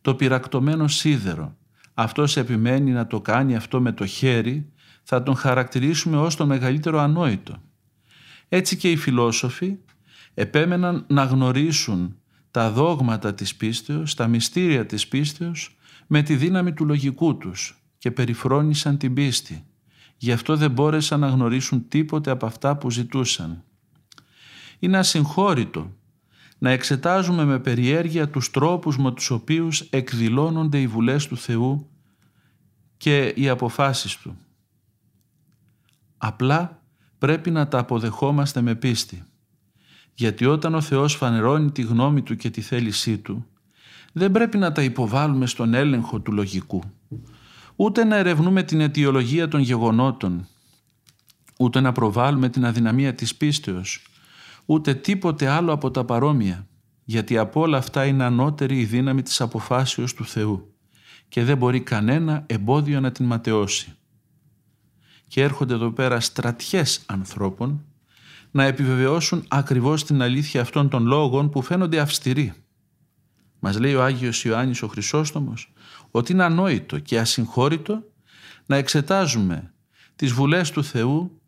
[0.00, 1.56] το πυρακτωμένο σίδερο,
[1.94, 6.98] αυτός επιμένει να το κάνει αυτό με το χέρι, θα τον χαρακτηρίσουμε ως το μεγαλύτερο
[6.98, 7.62] ανόητο.
[8.48, 9.76] Έτσι και οι φιλόσοφοι
[10.34, 12.16] επέμεναν να γνωρίσουν
[12.50, 18.10] τα δόγματα της πίστεως, τα μυστήρια της πίστεως με τη δύναμη του λογικού τους και
[18.10, 19.64] περιφρόνησαν την πίστη.
[20.16, 23.64] Γι' αυτό δεν μπόρεσαν να γνωρίσουν τίποτε από αυτά που ζητούσαν.
[24.80, 25.90] Είναι ασυγχώρητο
[26.58, 31.90] να εξετάζουμε με περιέργεια τους τρόπους με τους οποίους εκδηλώνονται οι βουλές του Θεού
[32.96, 34.36] και οι αποφάσεις Του.
[36.18, 36.82] Απλά
[37.18, 39.24] πρέπει να τα αποδεχόμαστε με πίστη.
[40.14, 43.46] Γιατί όταν ο Θεός φανερώνει τη γνώμη Του και τη θέλησή Του,
[44.12, 46.82] δεν πρέπει να τα υποβάλουμε στον έλεγχο του λογικού.
[47.76, 50.48] Ούτε να ερευνούμε την αιτιολογία των γεγονότων,
[51.58, 54.02] ούτε να προβάλλουμε την αδυναμία της πίστεως,
[54.64, 56.68] ούτε τίποτε άλλο από τα παρόμοια,
[57.04, 60.74] γιατί από όλα αυτά είναι ανώτερη η δύναμη της αποφάσεως του Θεού
[61.28, 63.94] και δεν μπορεί κανένα εμπόδιο να την ματαιώσει.
[65.28, 67.84] Και έρχονται εδώ πέρα στρατιές ανθρώπων
[68.50, 72.52] να επιβεβαιώσουν ακριβώς την αλήθεια αυτών των λόγων που φαίνονται αυστηροί.
[73.58, 75.72] Μας λέει ο Άγιος Ιωάννης ο Χρυσόστομος
[76.10, 78.02] ότι είναι ανόητο και ασυγχώρητο
[78.66, 79.74] να εξετάζουμε
[80.16, 81.40] τις βουλές του Θεού,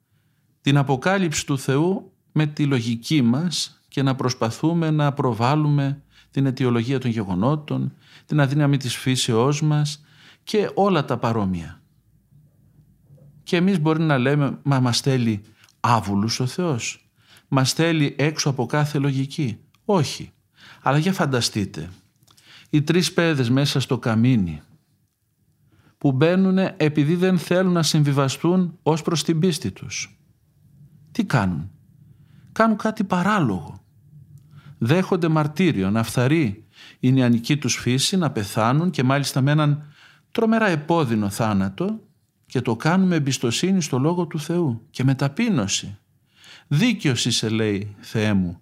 [0.61, 6.99] την αποκάλυψη του Θεού με τη λογική μας και να προσπαθούμε να προβάλλουμε την αιτιολογία
[6.99, 7.92] των γεγονότων,
[8.27, 10.05] την αδύναμη της φύσεώς μας
[10.45, 11.83] και όλα τα παρόμοια.
[13.42, 15.42] Και εμείς μπορεί να λέμε, μα μας θέλει
[15.81, 17.11] άβουλους ο Θεός.
[17.49, 19.59] Μας θέλει έξω από κάθε λογική.
[19.85, 20.33] Όχι.
[20.83, 21.90] Αλλά για φανταστείτε,
[22.71, 24.62] οι τρεις παιδες μέσα στο καμίνι
[25.99, 30.18] που μπαίνουν επειδή δεν θέλουν να συμβιβαστούν ως προς την πίστη τους.
[31.12, 31.71] Τι κάνουν;
[32.53, 33.85] Κάνουν κάτι παράλογο.
[34.79, 36.67] Δέχονται μαρτύριο, να φθαρεί
[37.01, 39.93] η νεανική τους φύση, να πεθάνουν και μάλιστα με έναν
[40.31, 42.01] τρομερά επώδυνο θάνατο
[42.47, 45.99] και το κάνουν με εμπιστοσύνη στο Λόγο του Θεού και με ταπείνωση.
[46.67, 48.61] Δίκαιος είσαι λέει Θεέ μου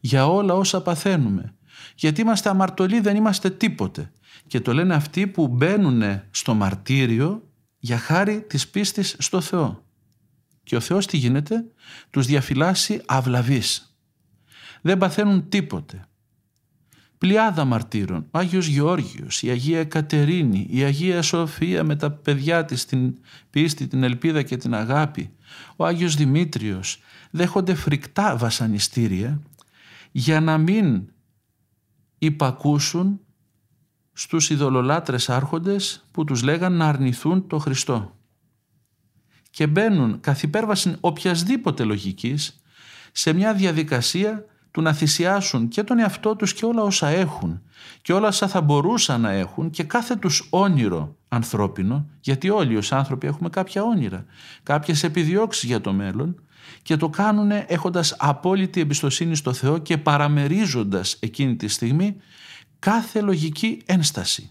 [0.00, 1.54] για όλα όσα παθαίνουμε
[1.94, 4.12] γιατί είμαστε αμαρτωλοί δεν είμαστε τίποτε
[4.46, 9.83] και το λένε αυτοί που μπαίνουν στο μαρτύριο για χάρη της πίστης στο Θεό.
[10.64, 11.64] Και ο Θεός τι γίνεται,
[12.10, 13.96] τους διαφυλάσσει αυλαβής.
[14.82, 16.04] Δεν παθαίνουν τίποτε.
[17.18, 22.84] Πλειάδα μαρτύρων, ο Άγιος Γεώργιος, η Αγία Κατερίνη, η Αγία Σοφία με τα παιδιά της,
[22.84, 23.14] την
[23.50, 25.30] πίστη, την ελπίδα και την αγάπη,
[25.76, 27.00] ο Άγιος Δημήτριος,
[27.30, 29.42] δέχονται φρικτά βασανιστήρια
[30.12, 31.08] για να μην
[32.18, 33.20] υπακούσουν
[34.12, 38.16] στους ειδωλολάτρες άρχοντες που τους λέγαν να αρνηθούν το Χριστό.
[39.54, 42.60] Και μπαίνουν καθ' υπέρβαση οποιασδήποτε λογικής
[43.12, 47.62] σε μια διαδικασία του να θυσιάσουν και τον εαυτό τους και όλα όσα έχουν
[48.02, 52.92] και όλα όσα θα μπορούσαν να έχουν και κάθε τους όνειρο ανθρώπινο, γιατί όλοι ως
[52.92, 54.24] άνθρωποι έχουμε κάποια όνειρα,
[54.62, 56.42] κάποιες επιδιώξεις για το μέλλον
[56.82, 62.16] και το κάνουν έχοντας απόλυτη εμπιστοσύνη στο Θεό και παραμερίζοντας εκείνη τη στιγμή
[62.78, 64.50] κάθε λογική ένσταση.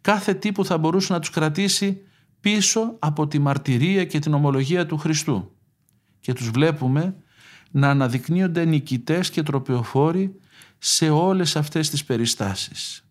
[0.00, 2.02] Κάθε τι που θα μπορούσε να τους κρατήσει
[2.42, 5.50] πίσω από τη μαρτυρία και την ομολογία του Χριστού.
[6.20, 7.16] Και τους βλέπουμε
[7.70, 10.34] να αναδεικνύονται νικητές και τροπεοφόροι
[10.78, 13.04] σε όλες αυτές τις περιστάσεις.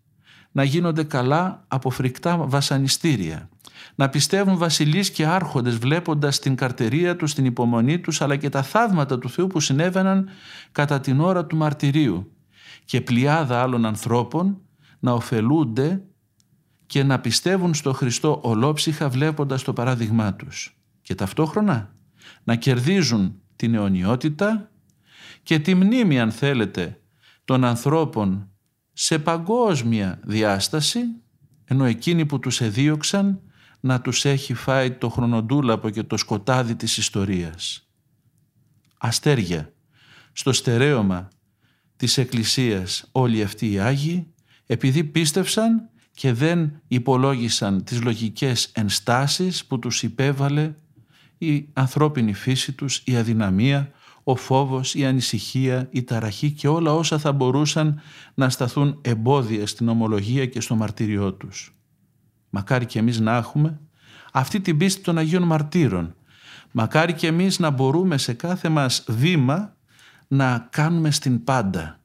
[0.52, 3.50] Να γίνονται καλά από φρικτά βασανιστήρια.
[3.96, 8.62] Να πιστεύουν βασιλείς και άρχοντες βλέποντας την καρτερία τους, την υπομονή τους αλλά και τα
[8.62, 10.30] θαύματα του Θεού που συνέβαιναν
[10.72, 12.32] κατά την ώρα του μαρτυρίου
[12.86, 14.62] και πλειάδα άλλων ανθρώπων
[15.00, 16.02] να ωφελούνται
[16.92, 21.96] και να πιστεύουν στο Χριστό ολόψυχα βλέποντας το παράδειγμά τους και ταυτόχρονα
[22.44, 24.72] να κερδίζουν την αιωνιότητα
[25.44, 27.02] και τη μνήμη αν θέλετε
[27.46, 28.50] των ανθρώπων
[28.94, 31.00] σε παγκόσμια διάσταση
[31.66, 33.42] ενώ εκείνοι που τους εδίωξαν
[33.80, 37.90] να τους έχει φάει το χρονοτούλαπο και το σκοτάδι της ιστορίας.
[38.98, 39.74] Αστέρια,
[40.32, 41.28] στο στερέωμα
[41.96, 44.34] της Εκκλησίας όλοι αυτοί οι Άγιοι
[44.66, 45.91] επειδή πίστευσαν
[46.22, 50.74] και δεν υπολόγισαν τις λογικές ενστάσεις που τους υπέβαλε
[51.38, 53.92] η ανθρώπινη φύση τους, η αδυναμία,
[54.24, 58.02] ο φόβος, η ανησυχία, η ταραχή και όλα όσα θα μπορούσαν
[58.34, 61.76] να σταθούν εμπόδια στην ομολογία και στο μαρτύριό τους.
[62.50, 63.80] Μακάρι και εμείς να έχουμε
[64.32, 66.16] αυτή την πίστη των Αγίων Μαρτύρων.
[66.72, 69.76] Μακάρι και εμείς να μπορούμε σε κάθε μας βήμα
[70.28, 72.01] να κάνουμε στην πάντα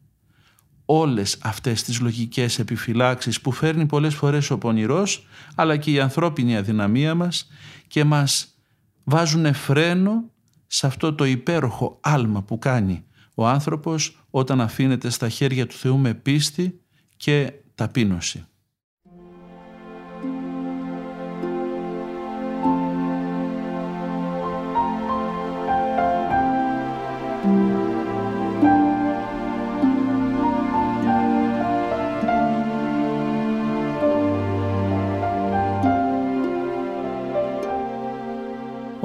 [0.86, 6.56] όλες αυτές τις λογικές επιφυλάξεις που φέρνει πολλές φορές ο πονηρός αλλά και η ανθρώπινη
[6.56, 7.48] αδυναμία μας
[7.86, 8.58] και μας
[9.04, 10.30] βάζουν φρένο
[10.66, 15.98] σε αυτό το υπέροχο άλμα που κάνει ο άνθρωπος όταν αφήνεται στα χέρια του Θεού
[15.98, 16.80] με πίστη
[17.16, 18.44] και ταπείνωση.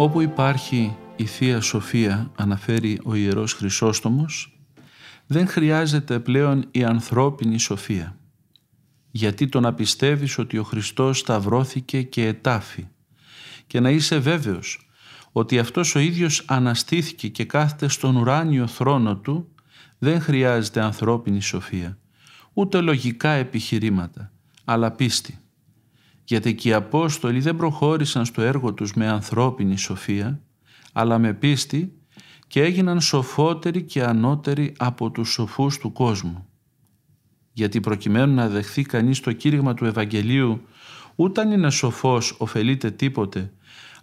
[0.02, 4.60] Όπου υπάρχει η Θεία Σοφία, αναφέρει ο Ιερός Χρυσόστομος,
[5.28, 8.18] δεν χρειάζεται πλέον η ανθρώπινη σοφία.
[9.12, 12.88] Γιατί το να πιστεύεις ότι ο Χριστός σταυρώθηκε και ετάφη
[13.68, 14.90] και να είσαι βέβαιος
[15.32, 19.54] ότι αυτός ο ίδιος αναστήθηκε και κάθεται στον ουράνιο θρόνο του,
[19.98, 21.98] δεν χρειάζεται ανθρώπινη σοφία,
[22.54, 24.32] ούτε λογικά επιχειρήματα,
[24.66, 25.40] αλλά πίστη
[26.32, 30.42] γιατί και οι Απόστολοι δεν προχώρησαν στο έργο τους με ανθρώπινη σοφία,
[30.94, 31.94] αλλά με πίστη
[32.48, 36.48] και έγιναν σοφότεροι και ανώτεροι από τους σοφούς του κόσμου.
[37.54, 40.62] Γιατί προκειμένου να δεχθεί κανείς το κήρυγμα του Ευαγγελίου,
[41.16, 43.54] ούτε αν είναι σοφός ωφελείται τίποτε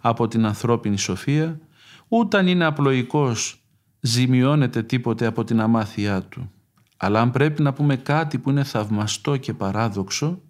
[0.01, 1.59] από την ανθρώπινη σοφία,
[2.07, 3.63] ούτε αν είναι απλοϊκός
[3.99, 6.51] ζημιώνεται τίποτε από την αμάθειά του.
[6.97, 10.41] Αλλά αν πρέπει να πούμε κάτι που είναι θαυμαστό και παράδοξο,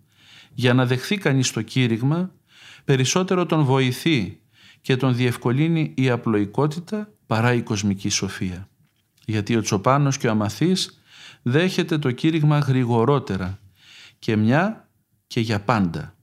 [0.59, 2.31] για να δεχθεί κανείς το κήρυγμα,
[2.85, 4.39] περισσότερο τον βοηθεί
[4.81, 8.69] και τον διευκολύνει η απλοϊκότητα παρά η κοσμική σοφία.
[9.25, 11.01] Γιατί ο Τσοπάνος και ο Αμαθής
[11.41, 13.59] δέχεται το κήρυγμα γρηγορότερα
[14.19, 14.89] και μια
[15.27, 16.15] και για πάντα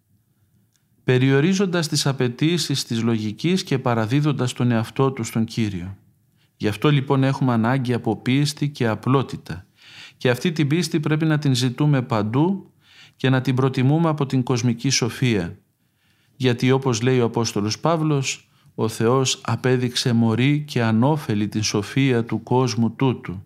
[1.04, 5.96] περιορίζοντας τις απαιτήσεις της λογικής και παραδίδοντας τον εαυτό του στον Κύριο.
[6.56, 9.66] Γι' αυτό λοιπόν έχουμε ανάγκη από πίστη και απλότητα
[10.16, 12.70] και αυτή την πίστη πρέπει να την ζητούμε παντού
[13.16, 15.58] και να την προτιμούμε από την κοσμική σοφία.
[16.36, 22.42] Γιατί όπως λέει ο Απόστολος Παύλος, ο Θεός απέδειξε μωρή και ανώφελη την σοφία του
[22.42, 23.42] κόσμου τούτου.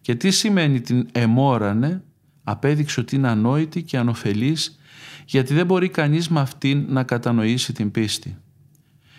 [0.00, 2.04] Και τι σημαίνει την εμόρανε,
[2.44, 4.78] απέδειξε ότι είναι ανόητη και ανοφελής
[5.26, 8.36] γιατί δεν μπορεί κανείς με αυτήν να κατανοήσει την πίστη.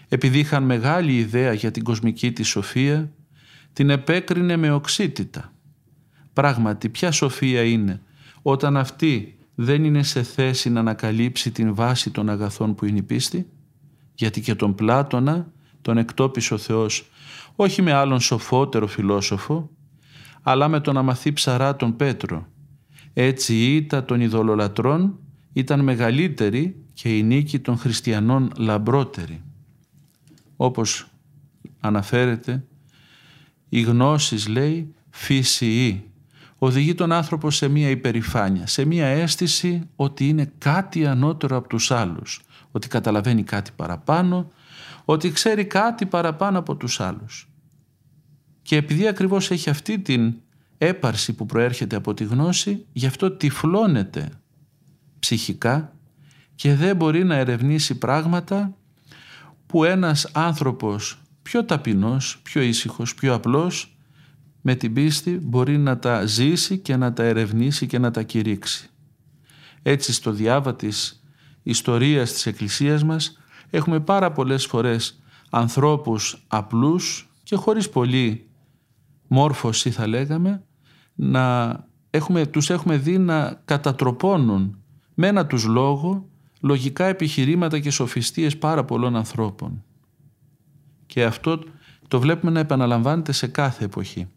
[0.08, 3.12] Επειδή είχαν μεγάλη ιδέα για την κοσμική της σοφία,
[3.74, 5.54] την επέκρινε με οξύτητα.
[6.34, 8.02] Πράγματι, ποια σοφία είναι
[8.42, 13.04] όταν αυτή δεν είναι σε θέση να ανακαλύψει την βάση των αγαθών που είναι η
[13.04, 13.50] πίστη,
[14.14, 17.10] γιατί και τον Πλάτωνα τον εκτόπισε ο Θεός
[17.56, 19.70] όχι με άλλον σοφότερο φιλόσοφο,
[20.42, 22.48] αλλά με τον αμαθή ψαρά τον Πέτρο.
[23.14, 25.20] Έτσι η ήττα των ειδωλολατρών
[25.54, 29.42] ήταν μεγαλύτερη και η νίκη των χριστιανών λαμπρότερη.
[30.56, 31.08] Όπως
[31.80, 32.66] αναφέρεται,
[33.70, 36.04] η γνώση λέει φύση
[36.58, 41.92] οδηγεί τον άνθρωπο σε μία υπερηφάνεια, σε μία αίσθηση ότι είναι κάτι ανώτερο από τους
[41.92, 42.42] άλλους,
[42.72, 44.52] ότι καταλαβαίνει κάτι παραπάνω,
[45.06, 47.50] ότι ξέρει κάτι παραπάνω από τους άλλους.
[48.62, 50.34] Και επειδή ακριβώς έχει αυτή την
[50.78, 54.30] έπαρση που προέρχεται από τη γνώση, γι' αυτό τυφλώνεται
[55.20, 55.94] ψυχικά
[56.56, 58.78] και δεν μπορεί να ερευνήσει πράγματα
[59.66, 63.97] που ένας άνθρωπος πιο ταπεινός, πιο ήσυχος, πιο απλός
[64.70, 68.90] με την πίστη μπορεί να τα ζήσει και να τα ερευνήσει και να τα κηρύξει.
[69.82, 71.24] Έτσι στο διάβα της
[71.64, 73.38] ιστορίας της Εκκλησίας μας
[73.70, 78.50] έχουμε πάρα πολλές φορές ανθρώπους απλούς και χωρίς πολύ
[79.28, 80.64] μόρφωση θα λέγαμε
[81.16, 81.76] να
[82.10, 86.30] έχουμε, τους έχουμε δει να κατατροπώνουν με ένα τους λόγο
[86.62, 89.84] λογικά επιχειρήματα και σοφιστίες πάρα πολλών ανθρώπων.
[91.06, 91.60] Και αυτό
[92.08, 94.28] το βλέπουμε να επαναλαμβάνεται σε κάθε εποχή.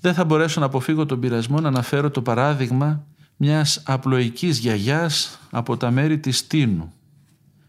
[0.00, 3.06] Δεν θα μπορέσω να αποφύγω τον πειρασμό να αναφέρω το παράδειγμα
[3.36, 6.92] μιας απλοϊκής γιαγιάς από τα μέρη της Τίνου.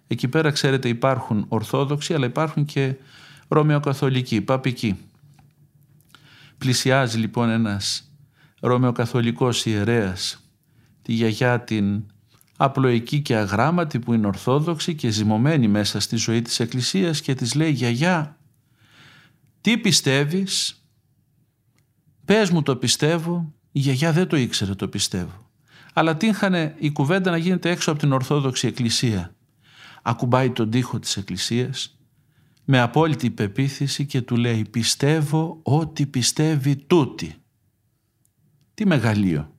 [0.08, 2.96] Εκεί πέρα ξέρετε υπάρχουν Ορθόδοξοι αλλά υπάρχουν και
[3.48, 4.98] Ρωμαιοκαθολικοί, Παπικοί.
[6.58, 8.12] Πλησιάζει λοιπόν ένας
[8.60, 10.44] Ρωμαιοκαθολικός ιερέας
[11.02, 12.04] τη γιαγιά την
[12.58, 17.56] απλοϊκή και αγράμματη που είναι ορθόδοξη και ζυμωμένη μέσα στη ζωή της Εκκλησίας και της
[17.56, 18.38] λέει «Γιαγιά,
[19.62, 20.79] τι πιστεύεις»
[22.30, 25.52] «Πες μου το πιστεύω» Η γιαγιά δεν το ήξερε το πιστεύω.
[25.94, 29.36] Αλλά τύχανε η κουβέντα να γίνεται έξω από την Ορθόδοξη Εκκλησία.
[30.02, 32.00] Ακουμπάει τον τοίχο της Εκκλησίας
[32.66, 37.36] με απόλυτη υπεποίθηση και του λέει «Πιστεύω ότι πιστεύει τούτη».
[38.74, 39.54] Τι μεγαλείο.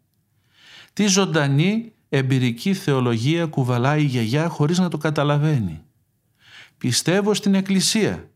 [0.92, 5.82] Τι ζωντανή εμπειρική θεολογία κουβαλάει η γιαγιά χωρίς να το καταλαβαίνει.
[6.78, 8.30] Πιστεύω στην Εκκλησία,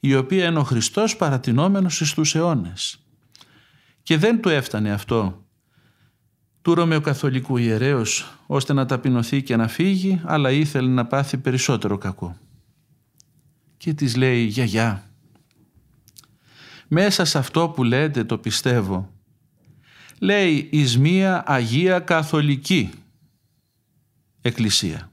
[0.00, 3.01] η οποία είναι ο Χριστός παρατηνόμενος στους αιώνες.
[4.02, 5.46] Και δεν του έφτανε αυτό
[6.62, 12.36] του Ρωμαιοκαθολικού ιερέως ώστε να ταπεινωθεί και να φύγει, αλλά ήθελε να πάθει περισσότερο κακό.
[13.76, 15.10] Και της λέει «Γιαγιά,
[16.88, 19.12] μέσα σε αυτό που λέτε το πιστεύω,
[20.18, 22.90] λέει εις μία Αγία Καθολική
[24.40, 25.10] Εκκλησία.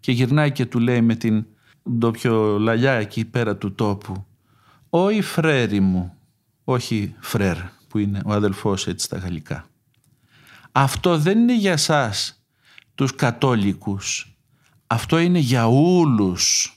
[0.00, 1.46] Και γυρνάει και του λέει με την
[1.90, 4.26] ντοπιολαλιά εκεί πέρα του τόπου
[4.88, 6.18] «Όχι φρέρι μου,
[6.64, 7.56] όχι φρέρ
[7.88, 9.68] που είναι ο αδελφός έτσι στα γαλλικά.
[10.72, 12.44] Αυτό δεν είναι για σας
[12.94, 14.36] τους κατόλικους,
[14.86, 16.68] αυτό είναι για όλους».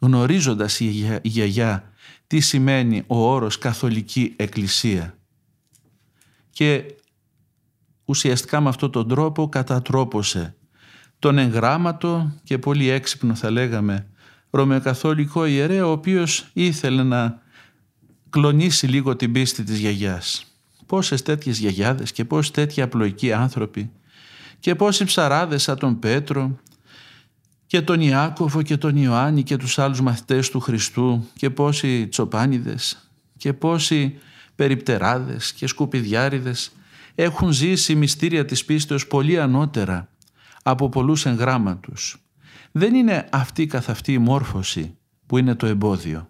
[0.00, 1.92] Γνωρίζοντας η γιαγιά
[2.26, 5.18] τι σημαίνει ο όρος καθολική εκκλησία
[6.50, 6.94] και
[8.04, 10.56] ουσιαστικά με αυτόν τον τρόπο κατατρόπωσε
[11.18, 14.06] τον εγγράμματο και πολύ έξυπνο θα λέγαμε
[14.50, 17.42] ρωμαιοκαθολικό ιερέα ο οποίος ήθελε να
[18.30, 20.46] κλονίσει λίγο την πίστη της γιαγιάς.
[20.86, 23.90] Πόσες τέτοιες γιαγιάδες και πόσοι τέτοιοι απλοϊκοί άνθρωποι
[24.60, 26.58] και πόσοι ψαράδες σαν τον Πέτρο
[27.66, 33.10] και τον Ιάκωβο και τον Ιωάννη και τους άλλους μαθητές του Χριστού και πόσοι τσοπάνιδες
[33.36, 34.18] και πόσοι
[34.54, 36.72] περιπτεράδες και σκουπιδιάριδες
[37.14, 40.08] έχουν ζήσει μυστήρια της πίστεως πολύ ανώτερα
[40.62, 42.22] από πολλούς εγγράμματους.
[42.72, 46.28] Δεν είναι αυτή καθ' αυτή η μόρφωση που είναι το εμπόδιο,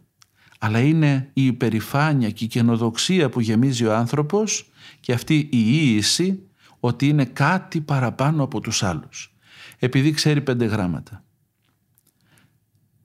[0.59, 6.43] αλλά είναι η υπερηφάνεια και η καινοδοξία που γεμίζει ο άνθρωπος και αυτή η ίηση
[6.81, 9.35] ότι είναι κάτι παραπάνω από τους άλλους,
[9.79, 11.25] επειδή ξέρει πέντε γράμματα.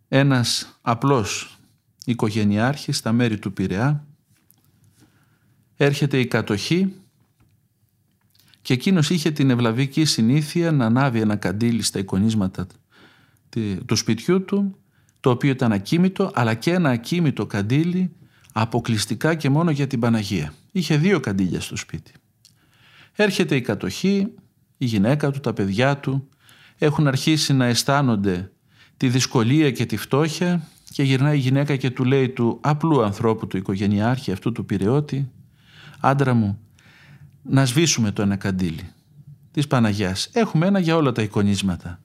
[0.07, 1.57] Ένας απλός
[2.05, 4.07] οικογενειάρχης στα μέρη του Πειραιά
[5.75, 6.93] έρχεται η κατοχή
[8.61, 12.67] και εκείνος είχε την ευλαβική συνήθεια να ανάβει ένα καντήλι στα εικονίσματα
[13.85, 14.77] του σπιτιού του,
[15.23, 18.12] το οποίο ήταν ακίμητο, αλλά και ένα ακίμητο καντήλι
[18.53, 20.53] αποκλειστικά και μόνο για την Παναγία.
[20.71, 22.12] Είχε δύο καντήλια στο σπίτι.
[23.15, 24.27] Έρχεται η κατοχή,
[24.77, 26.29] η γυναίκα του, τα παιδιά του
[26.77, 28.51] έχουν αρχίσει να αισθάνονται
[28.97, 33.47] τη δυσκολία και τη φτώχεια και γυρνάει η γυναίκα και του λέει του απλού ανθρώπου
[33.47, 35.31] του οικογενειάρχη αυτού του πυρεώτη
[35.99, 36.59] «Άντρα μου,
[37.41, 38.89] να σβήσουμε το ένα καντήλι
[39.51, 40.29] της Παναγιάς.
[40.33, 41.99] Έχουμε ένα για όλα τα εικονίσματα.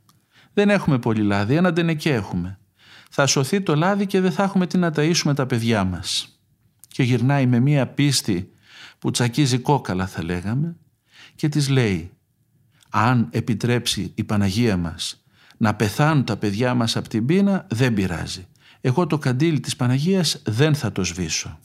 [0.52, 2.58] Δεν έχουμε πολύ λάδι, ένα ντενεκέ έχουμε.
[3.08, 6.38] Θα σωθεί το λάδι και δεν θα έχουμε τι να ταΐσουμε τα παιδιά μας».
[6.88, 8.52] Και γυρνάει με μία πίστη
[8.98, 10.76] που τσακίζει κόκαλα θα λέγαμε
[11.34, 12.10] και της λέει
[12.90, 15.22] «Αν επιτρέψει η Παναγία μας
[15.56, 18.46] να πεθάνουν τα παιδιά μας από την πείνα δεν πειράζει.
[18.80, 21.58] Εγώ το καντήλι της Παναγίας δεν θα το σβήσω».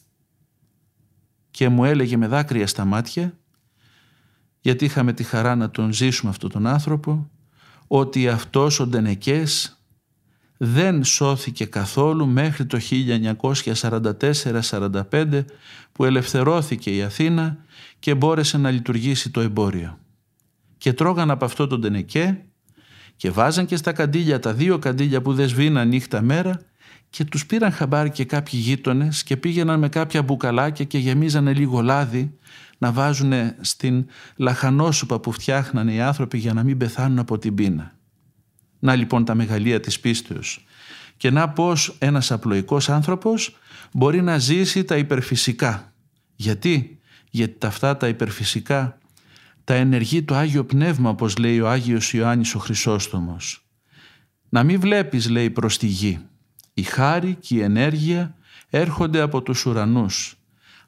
[1.51, 3.38] Και μου έλεγε με δάκρυα στα μάτια
[4.63, 7.29] γιατί είχαμε τη χαρά να τον ζήσουμε αυτόν τον άνθρωπο
[7.88, 9.82] ότι αυτός ο Ντενεκές
[10.65, 12.80] δεν σώθηκε καθόλου μέχρι το
[15.12, 15.45] 1944-45
[15.91, 17.58] που ελευθερώθηκε η Αθήνα
[17.99, 19.99] και μπόρεσε να λειτουργήσει το εμπόριο.
[20.78, 22.45] Και τρώγαν από αυτό τον Ντενεκέ
[23.15, 26.60] και βάζαν και στα καντήλια τα δύο καντήλια που δεν σβήναν νύχτα μέρα
[27.10, 31.82] και τους πήραν χαμπάρι και κάποιοι γείτονες και πήγαιναν με κάποια μπουκαλάκια και γεμίζανε λίγο
[31.82, 32.38] λάδι
[32.78, 37.97] να βάζουν στην λαχανόσουπα που φτιάχνανε οι άνθρωποι για να μην πεθάνουν από την πείνα.
[38.83, 40.65] Να λοιπόν τα μεγαλεία της πίστεως.
[41.17, 43.57] Και να πως ένας απλοϊκός άνθρωπος
[43.91, 45.93] μπορεί να ζήσει τα υπερφυσικά.
[46.35, 48.97] Γιατί; Γιατί αυτά τα υπερφυσικά
[49.63, 53.65] τα ενεργεί το Άγιο Πνεύμα όπως λέει ο Άγιος Ιωάννης ο Χρυσόστομος.
[54.49, 56.19] Να μην βλέπεις λέει προς τη γη.
[56.73, 58.35] Η χάρη και η ενέργεια
[58.69, 60.37] έρχονται από τους ουρανούς.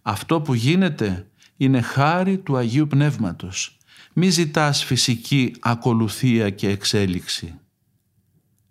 [0.02, 1.28] Αυτό που γίνεται
[1.58, 3.78] είναι χάρη του Αγίου Πνεύματος.
[4.14, 7.60] Μη ζητάς φυσική ακολουθία και εξέλιξη.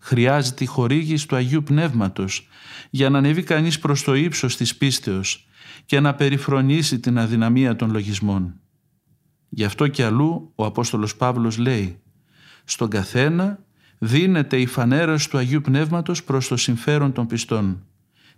[0.06, 2.48] Χρειάζεται η χορήγηση του Αγίου Πνεύματος
[2.90, 5.48] για να ανέβει κανείς προς το ύψος της πίστεως
[5.86, 8.54] και να περιφρονήσει την αδυναμία των λογισμών.
[9.48, 12.02] Γι' αυτό και αλλού ο Απόστολος Παύλος λέει
[12.64, 13.58] «Στον καθένα
[13.98, 17.86] δίνεται η φανέρωση του Αγίου Πνεύματος προς το συμφέρον των πιστών.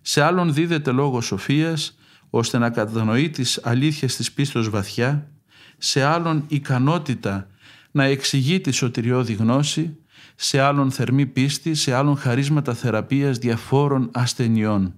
[0.00, 1.98] Σε άλλον δίδεται λόγο σοφίας,
[2.30, 5.30] ώστε να κατανοεί τις αλήθειες της πίστος βαθιά,
[5.78, 7.48] σε άλλον ικανότητα
[7.90, 9.96] να εξηγεί τη σωτηριώδη γνώση,
[10.36, 14.94] σε άλλον θερμή πίστη, σε άλλον χαρίσματα θεραπείας διαφόρων ασθενειών.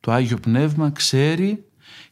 [0.00, 1.64] Το Άγιο Πνεύμα ξέρει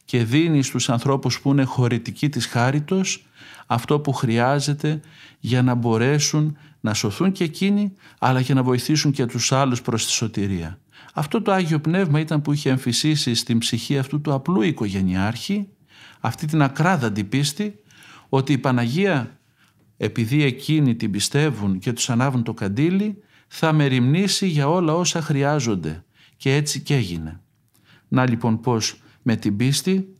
[0.05, 3.25] και δίνει στους ανθρώπους που είναι χωρητικοί της χάριτος
[3.67, 4.99] αυτό που χρειάζεται
[5.39, 10.05] για να μπορέσουν να σωθούν και εκείνοι αλλά και να βοηθήσουν και τους άλλους προς
[10.05, 10.79] τη σωτηρία.
[11.13, 15.67] Αυτό το Άγιο Πνεύμα ήταν που είχε εμφυσίσει στην ψυχή αυτού του απλού οικογενειάρχη
[16.19, 17.75] αυτή την ακράδαντη πίστη
[18.29, 19.39] ότι η Παναγία
[20.03, 26.03] επειδή εκείνοι την πιστεύουν και τους ανάβουν το καντήλι θα μεριμνήσει για όλα όσα χρειάζονται
[26.37, 27.41] και έτσι και έγινε.
[28.07, 30.15] Να λοιπόν πως με την πίστη;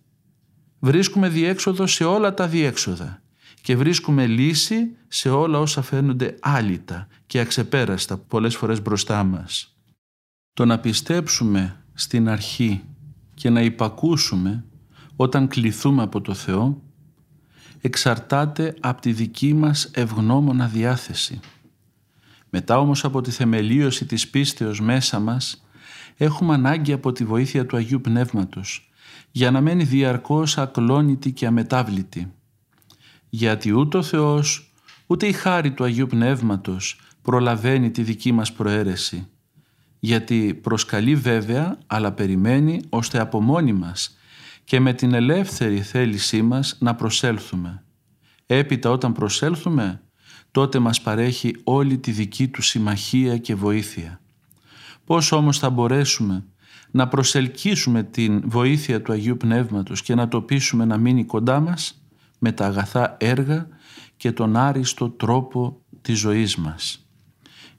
[0.79, 3.21] Βρίσκουμε διέξοδο σε όλα τα διέξοδα
[3.61, 9.77] και βρίσκουμε λύση σε όλα όσα φαίνονται άλυτα και αξεπέραστα πολλές φορές μπροστά μας.
[10.53, 12.83] Το να πιστέψουμε στην αρχή
[13.33, 14.65] και να υπακούσουμε
[15.15, 16.81] όταν κληθούμε από το Θεό
[17.81, 21.39] εξαρτάται από τη δική μας ευγνώμονα διάθεση.
[22.49, 25.65] Μετά όμως από τη θεμελίωση της πίστεως μέσα μας
[26.17, 28.91] έχουμε ανάγκη από τη βοήθεια του Αγίου Πνεύματος
[29.31, 32.33] για να μένει διαρκώς ακλόνητη και αμετάβλητη.
[33.29, 34.73] Γιατί ούτε ο Θεός
[35.07, 39.27] ούτε η χάρη του Αγίου Πνεύματος προλαβαίνει τη δική μας προαίρεση.
[39.99, 44.17] Γιατί προσκαλεί βέβαια αλλά περιμένει ώστε από μόνοι μας
[44.63, 47.83] και με την ελεύθερη θέλησή μας να προσέλθουμε.
[48.45, 50.01] Έπειτα όταν προσέλθουμε
[50.51, 54.21] τότε μας παρέχει όλη τη δική του συμμαχία και βοήθεια.
[55.05, 56.45] Πώς όμως θα μπορέσουμε
[56.91, 62.03] να προσελκύσουμε την βοήθεια του Αγίου Πνεύματος και να το πείσουμε να μείνει κοντά μας
[62.39, 63.67] με τα αγαθά έργα
[64.17, 67.05] και τον άριστο τρόπο της ζωής μας.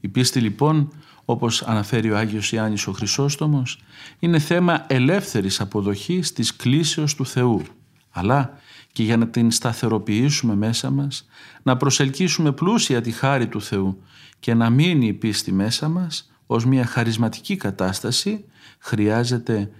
[0.00, 0.92] Η πίστη λοιπόν,
[1.24, 3.78] όπως αναφέρει ο Άγιος Ιάννης ο Χρυσόστομος,
[4.18, 7.62] είναι θέμα ελεύθερης αποδοχής της κλήσεως του Θεού,
[8.10, 8.58] αλλά
[8.92, 11.26] και για να την σταθεροποιήσουμε μέσα μας,
[11.62, 14.02] να προσελκύσουμε πλούσια τη χάρη του Θεού
[14.40, 18.44] και να μείνει η πίστη μέσα μας ως μια χαρισματική κατάσταση
[18.78, 19.70] χρειάζεται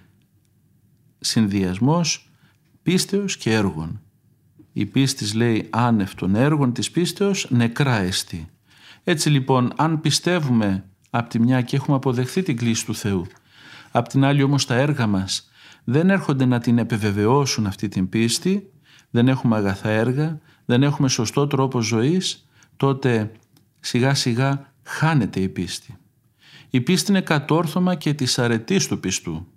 [1.19, 2.31] συνδυασμός
[2.83, 4.01] πίστεως και έργων.
[4.73, 8.49] Η πίστης λέει άνευ των έργων της πίστεως νεκρά εστί.
[9.03, 10.85] Έτσι λοιπόν αν πιστεύουμε
[11.15, 13.25] από τη μια και έχουμε αποδεχθεί την κλίση του Θεού,
[13.91, 15.49] από την άλλη όμως τα έργα μας
[15.83, 18.71] δεν έρχονται να την επιβεβαιώσουν αυτή την πίστη,
[19.09, 22.47] δεν έχουμε αγαθά έργα, δεν έχουμε σωστό τρόπο ζωής,
[22.77, 23.31] τότε
[23.79, 25.97] σιγά σιγά χάνεται η πίστη.
[26.69, 29.47] Η πίστη είναι κατόρθωμα και της αρετής του πιστού.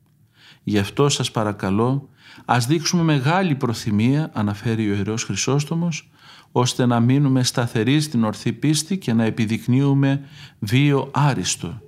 [0.63, 2.09] Γι' αυτό σας παρακαλώ
[2.45, 6.11] ας δείξουμε μεγάλη προθυμία, αναφέρει ο Ιερός Χρυσόστομος,
[6.59, 10.21] ώστε να μείνουμε σταθεροί στην ορθή πίστη και να επιδεικνύουμε
[10.59, 11.81] βίο άριστο.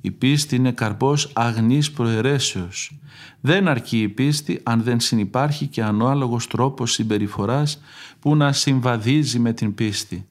[0.00, 2.98] Η πίστη είναι καρπός αγνής προαιρέσεως.
[3.40, 7.80] Δεν αρκεί η πίστη αν δεν συνυπάρχει και ανάλογος τρόπος συμπεριφοράς
[8.18, 10.28] που να συμβαδίζει με την πίστη.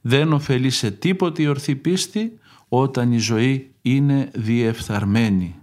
[0.00, 5.54] Δεν ωφελεί σε τίποτε η ορθή πίστη όταν η ζωή είναι διεφθαρμένη.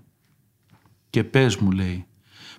[1.10, 2.06] Και πες μου λέει,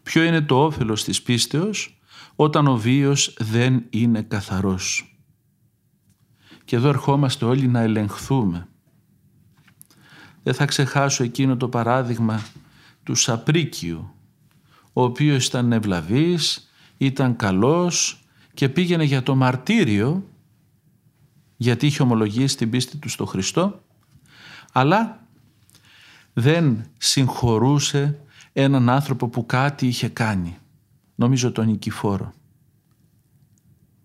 [0.02, 2.01] ποιο είναι το όφελος της πίστεως;
[2.36, 5.16] Όταν ο βίος δεν είναι καθαρός.
[6.64, 8.68] Και εδώ ερχόμαστε όλοι να ελεγχθούμε.
[10.42, 12.42] Δεν θα ξεχάσω εκείνο το παράδειγμα
[13.02, 14.14] του Σαπρίκιου,
[14.92, 18.24] ο οποίος ήταν ευλαβής, ήταν καλός
[18.54, 20.28] και πήγαινε για το μαρτύριο
[21.56, 23.82] γιατί είχε ομολογήσει την πίστη του στο Χριστό
[24.72, 25.26] αλλά
[26.32, 28.18] δεν συγχωρούσε
[28.52, 30.58] έναν άνθρωπο που κάτι είχε κάνει.
[31.22, 32.32] Νομίζω τον Νικηφόρο.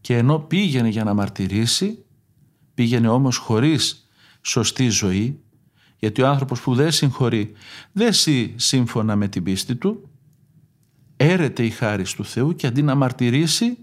[0.02, 2.06] Και ενώ πήγαινε για να μαρτυρήσει,
[2.74, 4.10] πήγαινε όμως χωρίς
[4.42, 5.40] σωστή ζωή,
[5.98, 7.52] γιατί ο άνθρωπος που δεν συγχωρεί
[7.92, 10.10] δεν ζει σύμφωνα με την πίστη του,
[11.18, 13.78] έρεται η χάρη του Θεού και αντί να μαρτυρήσει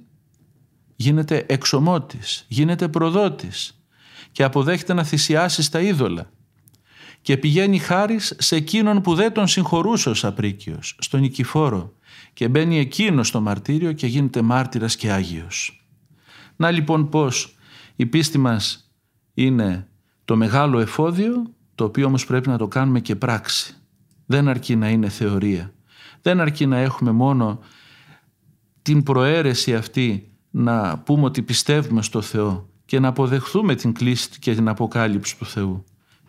[0.96, 3.84] γίνεται εξομότης, γίνεται προδότης
[4.32, 6.30] και αποδέχεται να θυσιάσει στα είδωλα
[7.22, 11.93] και πηγαίνει χάρης σε εκείνον που δεν τον συγχωρούσε ο Σαπρίκιος, στον Νικηφόρο
[12.34, 15.86] και μπαίνει εκείνο στο μαρτύριο και γίνεται μάρτυρας και Άγιος.
[16.56, 17.56] Να λοιπόν πως
[17.96, 18.92] η πίστη μας
[19.34, 19.88] είναι
[20.24, 23.74] το μεγάλο εφόδιο το οποίο όμως πρέπει να το κάνουμε και πράξη.
[24.26, 25.72] Δεν αρκεί να είναι θεωρία.
[26.22, 27.60] Δεν αρκεί να έχουμε μόνο
[28.82, 34.54] την προαίρεση αυτή να πούμε ότι πιστεύουμε στο Θεό και να αποδεχθούμε την κλίση και
[34.54, 35.84] την αποκάλυψη του Θεού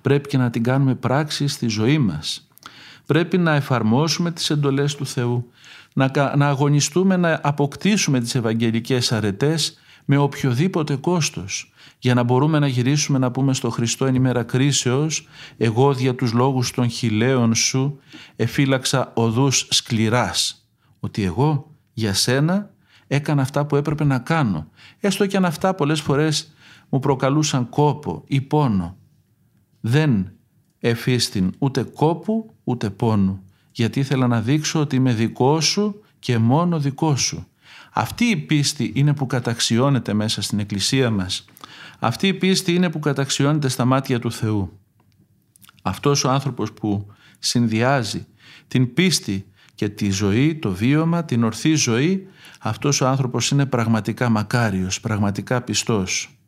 [0.06, 2.48] πρέπει και να την κάνουμε πράξη στη ζωή μας.
[3.06, 5.52] Πρέπει να εφαρμόσουμε τις εντολές του Θεού,
[5.96, 11.74] να, να αγωνιστούμε να αποκτήσουμε τις ευαγγελικές αρετές με οποιοδήποτε κόστος.
[12.00, 15.28] Για να μπορούμε να γυρίσουμε να πούμε στο Χριστό εν ημέρα κρίσεως
[15.58, 18.00] «Εγώ δια τους λόγους των χιλέων σου
[18.36, 20.70] εφύλαξα οδούς σκληράς»
[21.00, 22.70] ότι εγώ για σένα
[23.08, 24.68] έκανα αυτά που έπρεπε να κάνω.
[25.00, 26.54] Έστω και αν αυτά πολλές φορές
[26.90, 28.98] μου προκαλούσαν κόπο ή πόνο.
[29.82, 30.32] Δεν
[30.80, 33.45] εφίστην ούτε κόπου ούτε πόνου
[33.76, 37.48] γιατί ήθελα να δείξω ότι είμαι δικό σου και μόνο δικό σου.
[37.94, 41.46] Αυτή η πίστη είναι που καταξιώνεται μέσα στην Εκκλησία μας.
[42.00, 44.80] Αυτή η πίστη είναι που καταξιώνεται στα μάτια του Θεού.
[45.82, 47.08] Αυτός ο άνθρωπος που
[47.40, 48.26] συνδυάζει
[48.68, 49.46] την πίστη
[49.76, 52.28] και τη ζωή, το βίωμα, την ορθή ζωή,
[52.60, 56.40] αυτός ο άνθρωπος είναι πραγματικά μακάριος, πραγματικά πιστός.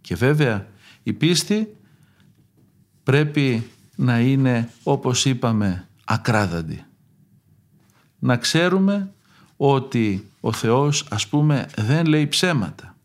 [0.00, 0.66] Και βέβαια
[1.02, 1.76] η πίστη
[3.02, 3.66] πρέπει
[3.96, 6.84] να είναι όπως είπαμε ακράδαντη.
[8.18, 9.12] Να ξέρουμε
[9.56, 12.96] ότι ο Θεός ας πούμε δεν λέει ψέματα.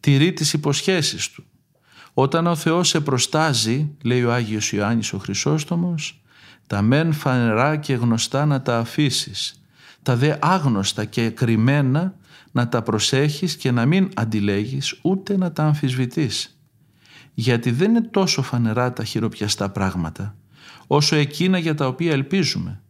[0.00, 1.44] Τηρεί τις υποσχέσεις Του.
[2.14, 6.22] Όταν ο Θεός σε προστάζει, λέει ο Άγιος Ιωάννης ο Χρυσόστομος,
[6.66, 9.62] τα μεν φανερά και γνωστά να τα αφήσεις,
[10.02, 12.14] τα δε άγνωστα και κρυμμένα
[12.52, 16.58] να τα προσέχεις και να μην αντιλέγεις ούτε να τα αμφισβητείς
[17.34, 20.36] γιατί δεν είναι τόσο φανερά τα χειροπιαστά πράγματα,
[20.88, 22.82] όσο εκείνα για τα οποία ελπίζουμε.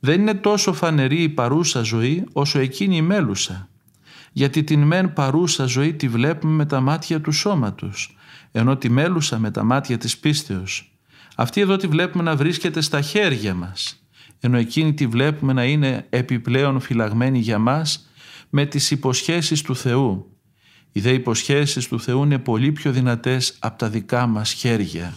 [0.00, 3.68] Δεν είναι τόσο φανερή η παρούσα ζωή, όσο εκείνη η μέλουσα,
[4.32, 8.16] γιατί την μεν παρούσα ζωή τη βλέπουμε με τα μάτια του σώματος,
[8.52, 10.92] ενώ τη μέλουσα με τα μάτια της πίστεως.
[11.36, 14.02] Αυτή εδώ τη βλέπουμε να βρίσκεται στα χέρια μας,
[14.40, 18.08] ενώ εκείνη τη βλέπουμε να είναι επιπλέον φυλαγμένη για μας
[18.50, 20.38] με τις υποσχέσεις του Θεού,
[20.92, 25.16] οι δε υποσχέσεις του Θεού είναι πολύ πιο δυνατές από τα δικά μας χέρια.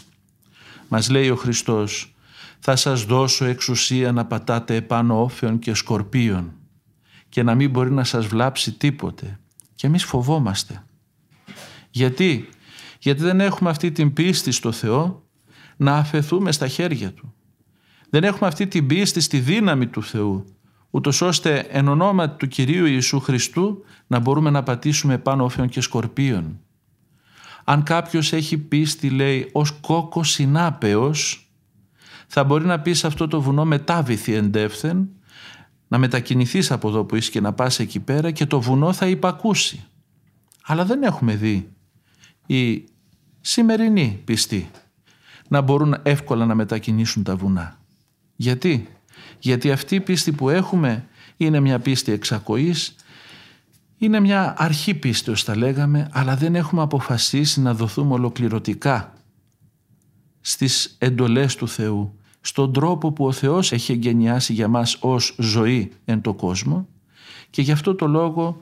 [0.88, 2.11] Μας λέει ο Χριστός
[2.64, 6.53] «Θα σας δώσω εξουσία να πατάτε επάνω όφεων και σκορπίων
[7.30, 9.39] και να μην μπορεί να σας βλάψει τίποτε».
[9.76, 10.84] Και εμείς φοβόμαστε.
[11.89, 12.49] Γιατί;
[12.99, 15.24] Γιατί δεν έχουμε αυτή την πίστη στο Θεό
[15.78, 17.34] να αφαιθούμε στα χέρια Του.
[18.09, 20.45] Δεν έχουμε αυτή την πίστη στη δύναμη του Θεού
[20.91, 25.82] ούτως ώστε εν ονόματι του Κυρίου Ιησού Χριστού να μπορούμε να πατήσουμε πάνω όφεων και
[25.82, 26.59] σκορπίων.
[27.64, 31.50] Αν κάποιος έχει πίστη λέει ως κόκο συνάπεος
[32.34, 35.09] θα μπορεί να πεις σε αυτό το βουνό μετάβηθη εντεύθεν
[35.88, 39.07] να μετακινηθείς από εδώ που είσαι και να πας εκεί πέρα και το βουνό θα
[39.07, 39.86] υπακούσει.
[40.63, 41.69] Αλλά δεν έχουμε δει
[42.45, 42.84] οι
[43.41, 44.69] σημερινοί πιστοί
[45.47, 47.79] να μπορούν εύκολα να μετακινήσουν τα βουνά.
[48.36, 48.88] Γιατί;
[49.39, 51.07] Γιατί αυτή η πίστη που έχουμε
[51.38, 52.95] είναι μια πίστη εξακοής,
[53.97, 59.13] είναι μια αρχή πίστεως θα λέγαμε, αλλά δεν έχουμε αποφασίσει να δοθούμε ολοκληρωτικά
[60.41, 65.91] στις εντολές του Θεού, στον τρόπο που ο Θεός έχει εγκαινιάσει για μας ως ζωή
[66.05, 66.87] εν το κόσμο
[67.49, 68.61] και γι' αυτό το λόγο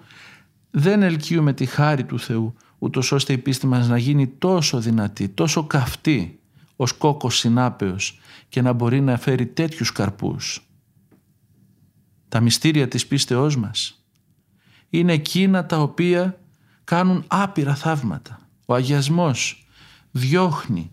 [0.72, 5.30] δεν ελκύουμε τη χάρη του Θεού ούτως ώστε η πίστη μας να γίνει τόσο δυνατή,
[5.30, 6.40] τόσο καυτή
[6.76, 8.20] ως κόκκος συνάπεως
[8.50, 10.64] και να μπορεί να φέρει τέτοιους καρπούς.
[12.30, 14.04] Τα μυστήρια της πίστεώς μας
[14.90, 16.40] είναι εκείνα τα οποία
[16.84, 18.40] κάνουν άπειρα θαύματα.
[18.66, 19.68] Ο αγιασμός
[20.12, 20.92] διώχνει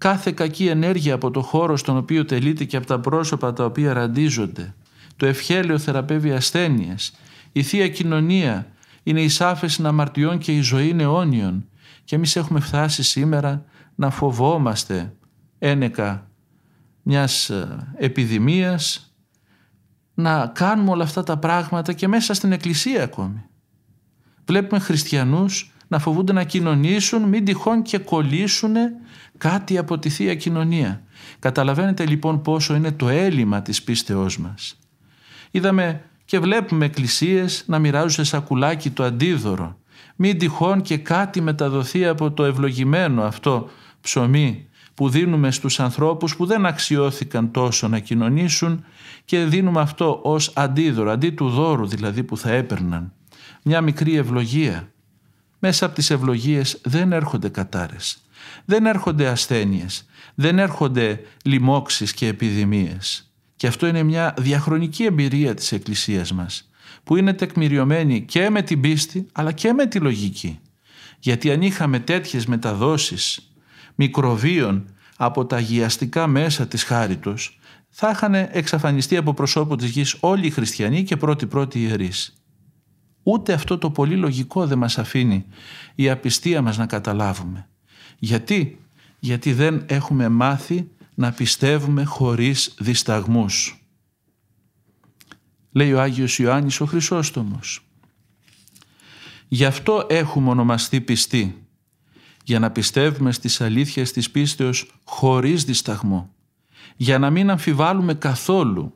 [0.00, 3.92] κάθε κακή ενέργεια από το χώρο στον οποίο τελείται και από τα πρόσωπα τα οποία
[3.92, 4.74] ραντίζονται.
[5.16, 7.12] Το ευχέλαιο θεραπεύει ασθένειες.
[7.52, 8.66] Η Θεία Κοινωνία
[9.02, 11.68] είναι η σάφεση αμαρτιών και η ζωή αιώνιων.
[12.04, 15.14] Και εμείς έχουμε φτάσει σήμερα να φοβόμαστε
[15.58, 16.30] ένεκα
[17.02, 19.14] μιας ε, επιδημίας,
[20.14, 23.44] να κάνουμε όλα αυτά τα πράγματα και μέσα στην εκκλησία ακόμη.
[24.44, 28.74] Βλέπουμε χριστιανούς να φοβούνται να κοινωνήσουν, μην τυχόν και κολλήσουν
[29.40, 31.02] κάτι από τη Θεία Κοινωνία.
[31.38, 34.78] Καταλαβαίνετε λοιπόν πόσο είναι το έλλειμμα της πίστεώς μας.
[35.50, 39.78] Είδαμε και βλέπουμε εκκλησίες να μοιράζουν σε σακουλάκι το αντίδωρο.
[40.16, 43.70] Μην τυχόν και κάτι μεταδοθεί από το ευλογημένο αυτό
[44.00, 48.84] ψωμί που δίνουμε στους ανθρώπους που δεν αξιώθηκαν τόσο να κοινωνήσουν
[49.24, 53.12] και δίνουμε αυτό ως αντίδωρο, αντί του δώρου δηλαδή που θα έπαιρναν.
[53.62, 54.92] Μια μικρή ευλογία.
[55.58, 58.22] Μέσα από τις ευλογίες δεν έρχονται κατάρες,
[58.64, 63.32] δεν έρχονται ασθένειες, δεν έρχονται λοιμώξεις και επιδημίες.
[63.56, 66.70] Και αυτό είναι μια διαχρονική εμπειρία της Εκκλησίας μας
[67.04, 70.58] που είναι τεκμηριωμένη και με την πίστη αλλά και με τη λογική.
[71.18, 73.52] Γιατί αν είχαμε τέτοιες μεταδόσεις
[73.94, 80.46] μικροβίων από τα αγιαστικά μέσα της χάριτος θα είχαν εξαφανιστεί από προσώπου της γης όλοι
[80.46, 82.34] οι χριστιανοί και πρώτοι-πρώτοι ιερείς.
[83.22, 85.44] Ούτε αυτό το πολύ λογικό δεν μας αφήνει
[85.94, 87.68] η απιστία μας να καταλάβουμε.
[88.22, 88.78] Γιατί;
[89.18, 93.84] Γιατί δεν έχουμε μάθει να πιστεύουμε χωρίς δισταγμούς.
[95.72, 97.84] Λέει ο Άγιος Ιωάννης ο Χρυσόστομος.
[99.48, 101.66] Γι' αυτό έχουμε ονομαστεί πιστοί,
[102.44, 106.34] για να πιστεύουμε στις αλήθειες της πίστεως χωρίς δισταγμό,
[106.96, 108.94] για να μην αμφιβάλλουμε καθόλου,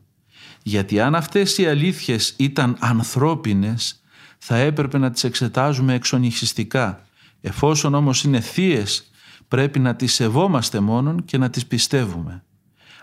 [0.62, 4.03] γιατί αν αυτές οι αλήθειες ήταν ανθρώπινες,
[4.39, 7.07] θα έπρεπε να τις εξετάζουμε εξονυχιστικά,
[7.41, 9.09] εφόσον όμως είναι θείες
[9.55, 12.44] πρέπει να τις σεβόμαστε μόνον και να τις πιστεύουμε.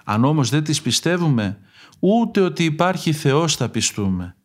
[0.04, 1.58] Αν όμως δεν τις πιστεύουμε,
[2.00, 4.36] ούτε ότι υπάρχει Θεός θα πιστούμε.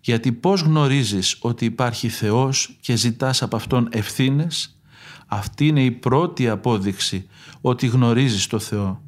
[0.00, 4.80] Γιατί πώς γνωρίζεις ότι υπάρχει Θεός και ζητάς από Αυτόν ευθύνες,
[5.26, 7.28] αυτή είναι η πρώτη απόδειξη
[7.60, 9.02] ότι γνωρίζεις το Θεό.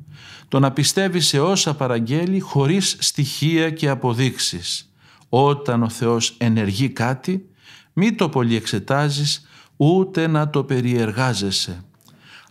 [0.48, 4.92] Το να πιστεύεις σε όσα παραγγέλει χωρίς στοιχεία και αποδείξεις.
[5.28, 7.48] Όταν ο Θεός ενεργεί κάτι,
[7.92, 9.46] μη το πολύ εξετάζεις,
[9.76, 11.80] ούτε να το περιεργάζεσαι.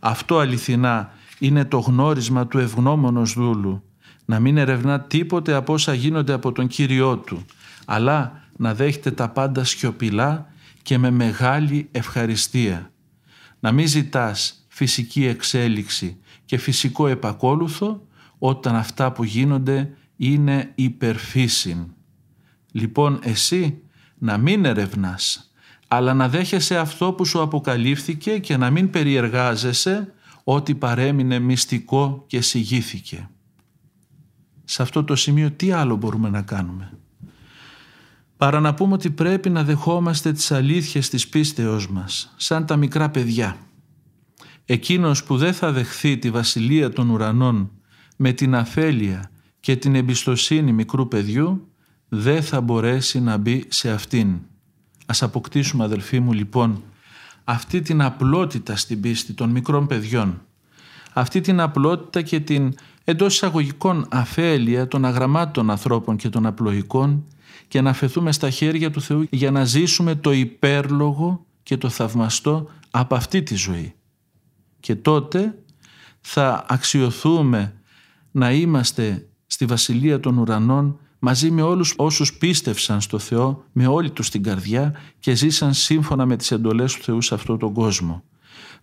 [0.08, 3.84] Αυτό αληθινά είναι το γνώρισμα του ευγνώμονος δούλου,
[4.26, 7.46] να μην ερευνά τίποτε από όσα γίνονται από τον Κύριό του,
[7.86, 10.48] αλλά να δέχεται τα πάντα σιωπηλά
[10.82, 12.92] και με μεγάλη ευχαριστία.
[13.60, 21.78] Να μην ζητάς φυσική εξέλιξη και φυσικό επακόλουθο όταν αυτά που γίνονται είναι υπερφύσιν.
[22.72, 23.82] Λοιπόν εσύ
[24.18, 25.52] να μην ερευνάς,
[25.96, 32.42] αλλά να δέχεσαι αυτό που σου αποκαλύφθηκε και να μην περιεργάζεσαι ότι παρέμεινε μυστικό και
[32.42, 33.30] συγγύθηκε.
[34.64, 36.98] Σε αυτό το σημείο τι άλλο μπορούμε να κάνουμε;
[38.38, 43.10] Παρά να πούμε ότι πρέπει να δεχόμαστε τις αλήθειες της πίστεως μας, σαν τα μικρά
[43.10, 43.58] παιδιά.
[44.66, 47.72] Εκείνος που δεν θα δεχθεί τη βασιλεία των ουρανών
[48.18, 51.68] με την αφέλεια και την εμπιστοσύνη μικρού παιδιού,
[52.10, 54.40] δεν θα μπορέσει να μπει σε αυτήν.
[55.06, 56.84] Ας αποκτήσουμε αδελφοί μου λοιπόν
[57.44, 60.42] αυτή την απλότητα στην πίστη των μικρών παιδιών.
[61.14, 67.26] Αυτή την απλότητα και την εντός εισαγωγικών αφέλεια των αγραμμάτων ανθρώπων και των απλοϊκών
[67.68, 72.70] και να φεθούμε στα χέρια του Θεού για να ζήσουμε το υπέρλογο και το θαυμαστό
[72.92, 73.94] από αυτή τη ζωή.
[74.80, 75.58] Και τότε
[76.22, 77.74] θα αξιοθούμε
[78.32, 84.10] να είμαστε στη Βασιλεία των Ουρανών μαζί με όλους όσους πίστευσαν στο Θεό με όλη
[84.12, 88.24] τους την καρδιά και ζήσαν σύμφωνα με τις εντολές του Θεού σε αυτόν τον κόσμο.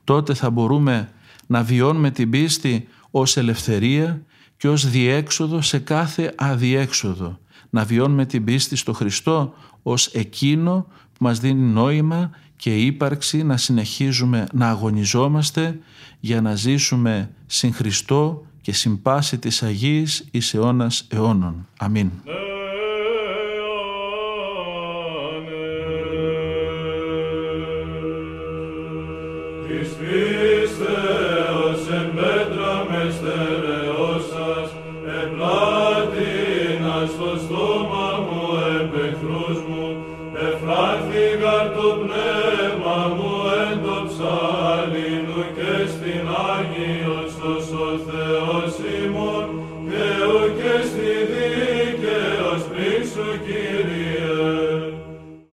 [0.05, 1.13] Τότε θα μπορούμε
[1.47, 4.23] να βιώνουμε την πίστη ως ελευθερία
[4.57, 7.39] και ως διέξοδο σε κάθε αδιέξοδο.
[7.71, 13.57] Να βιώνουμε την πίστη στο Χριστό ως εκείνο που μας δίνει νόημα και ύπαρξη να
[13.57, 15.79] συνεχίζουμε να αγωνιζόμαστε
[16.21, 21.69] για να ζήσουμε συν Χριστό και συμπάση της Αγίας εις αιώνας αιώνων.
[21.79, 22.11] Αμήν.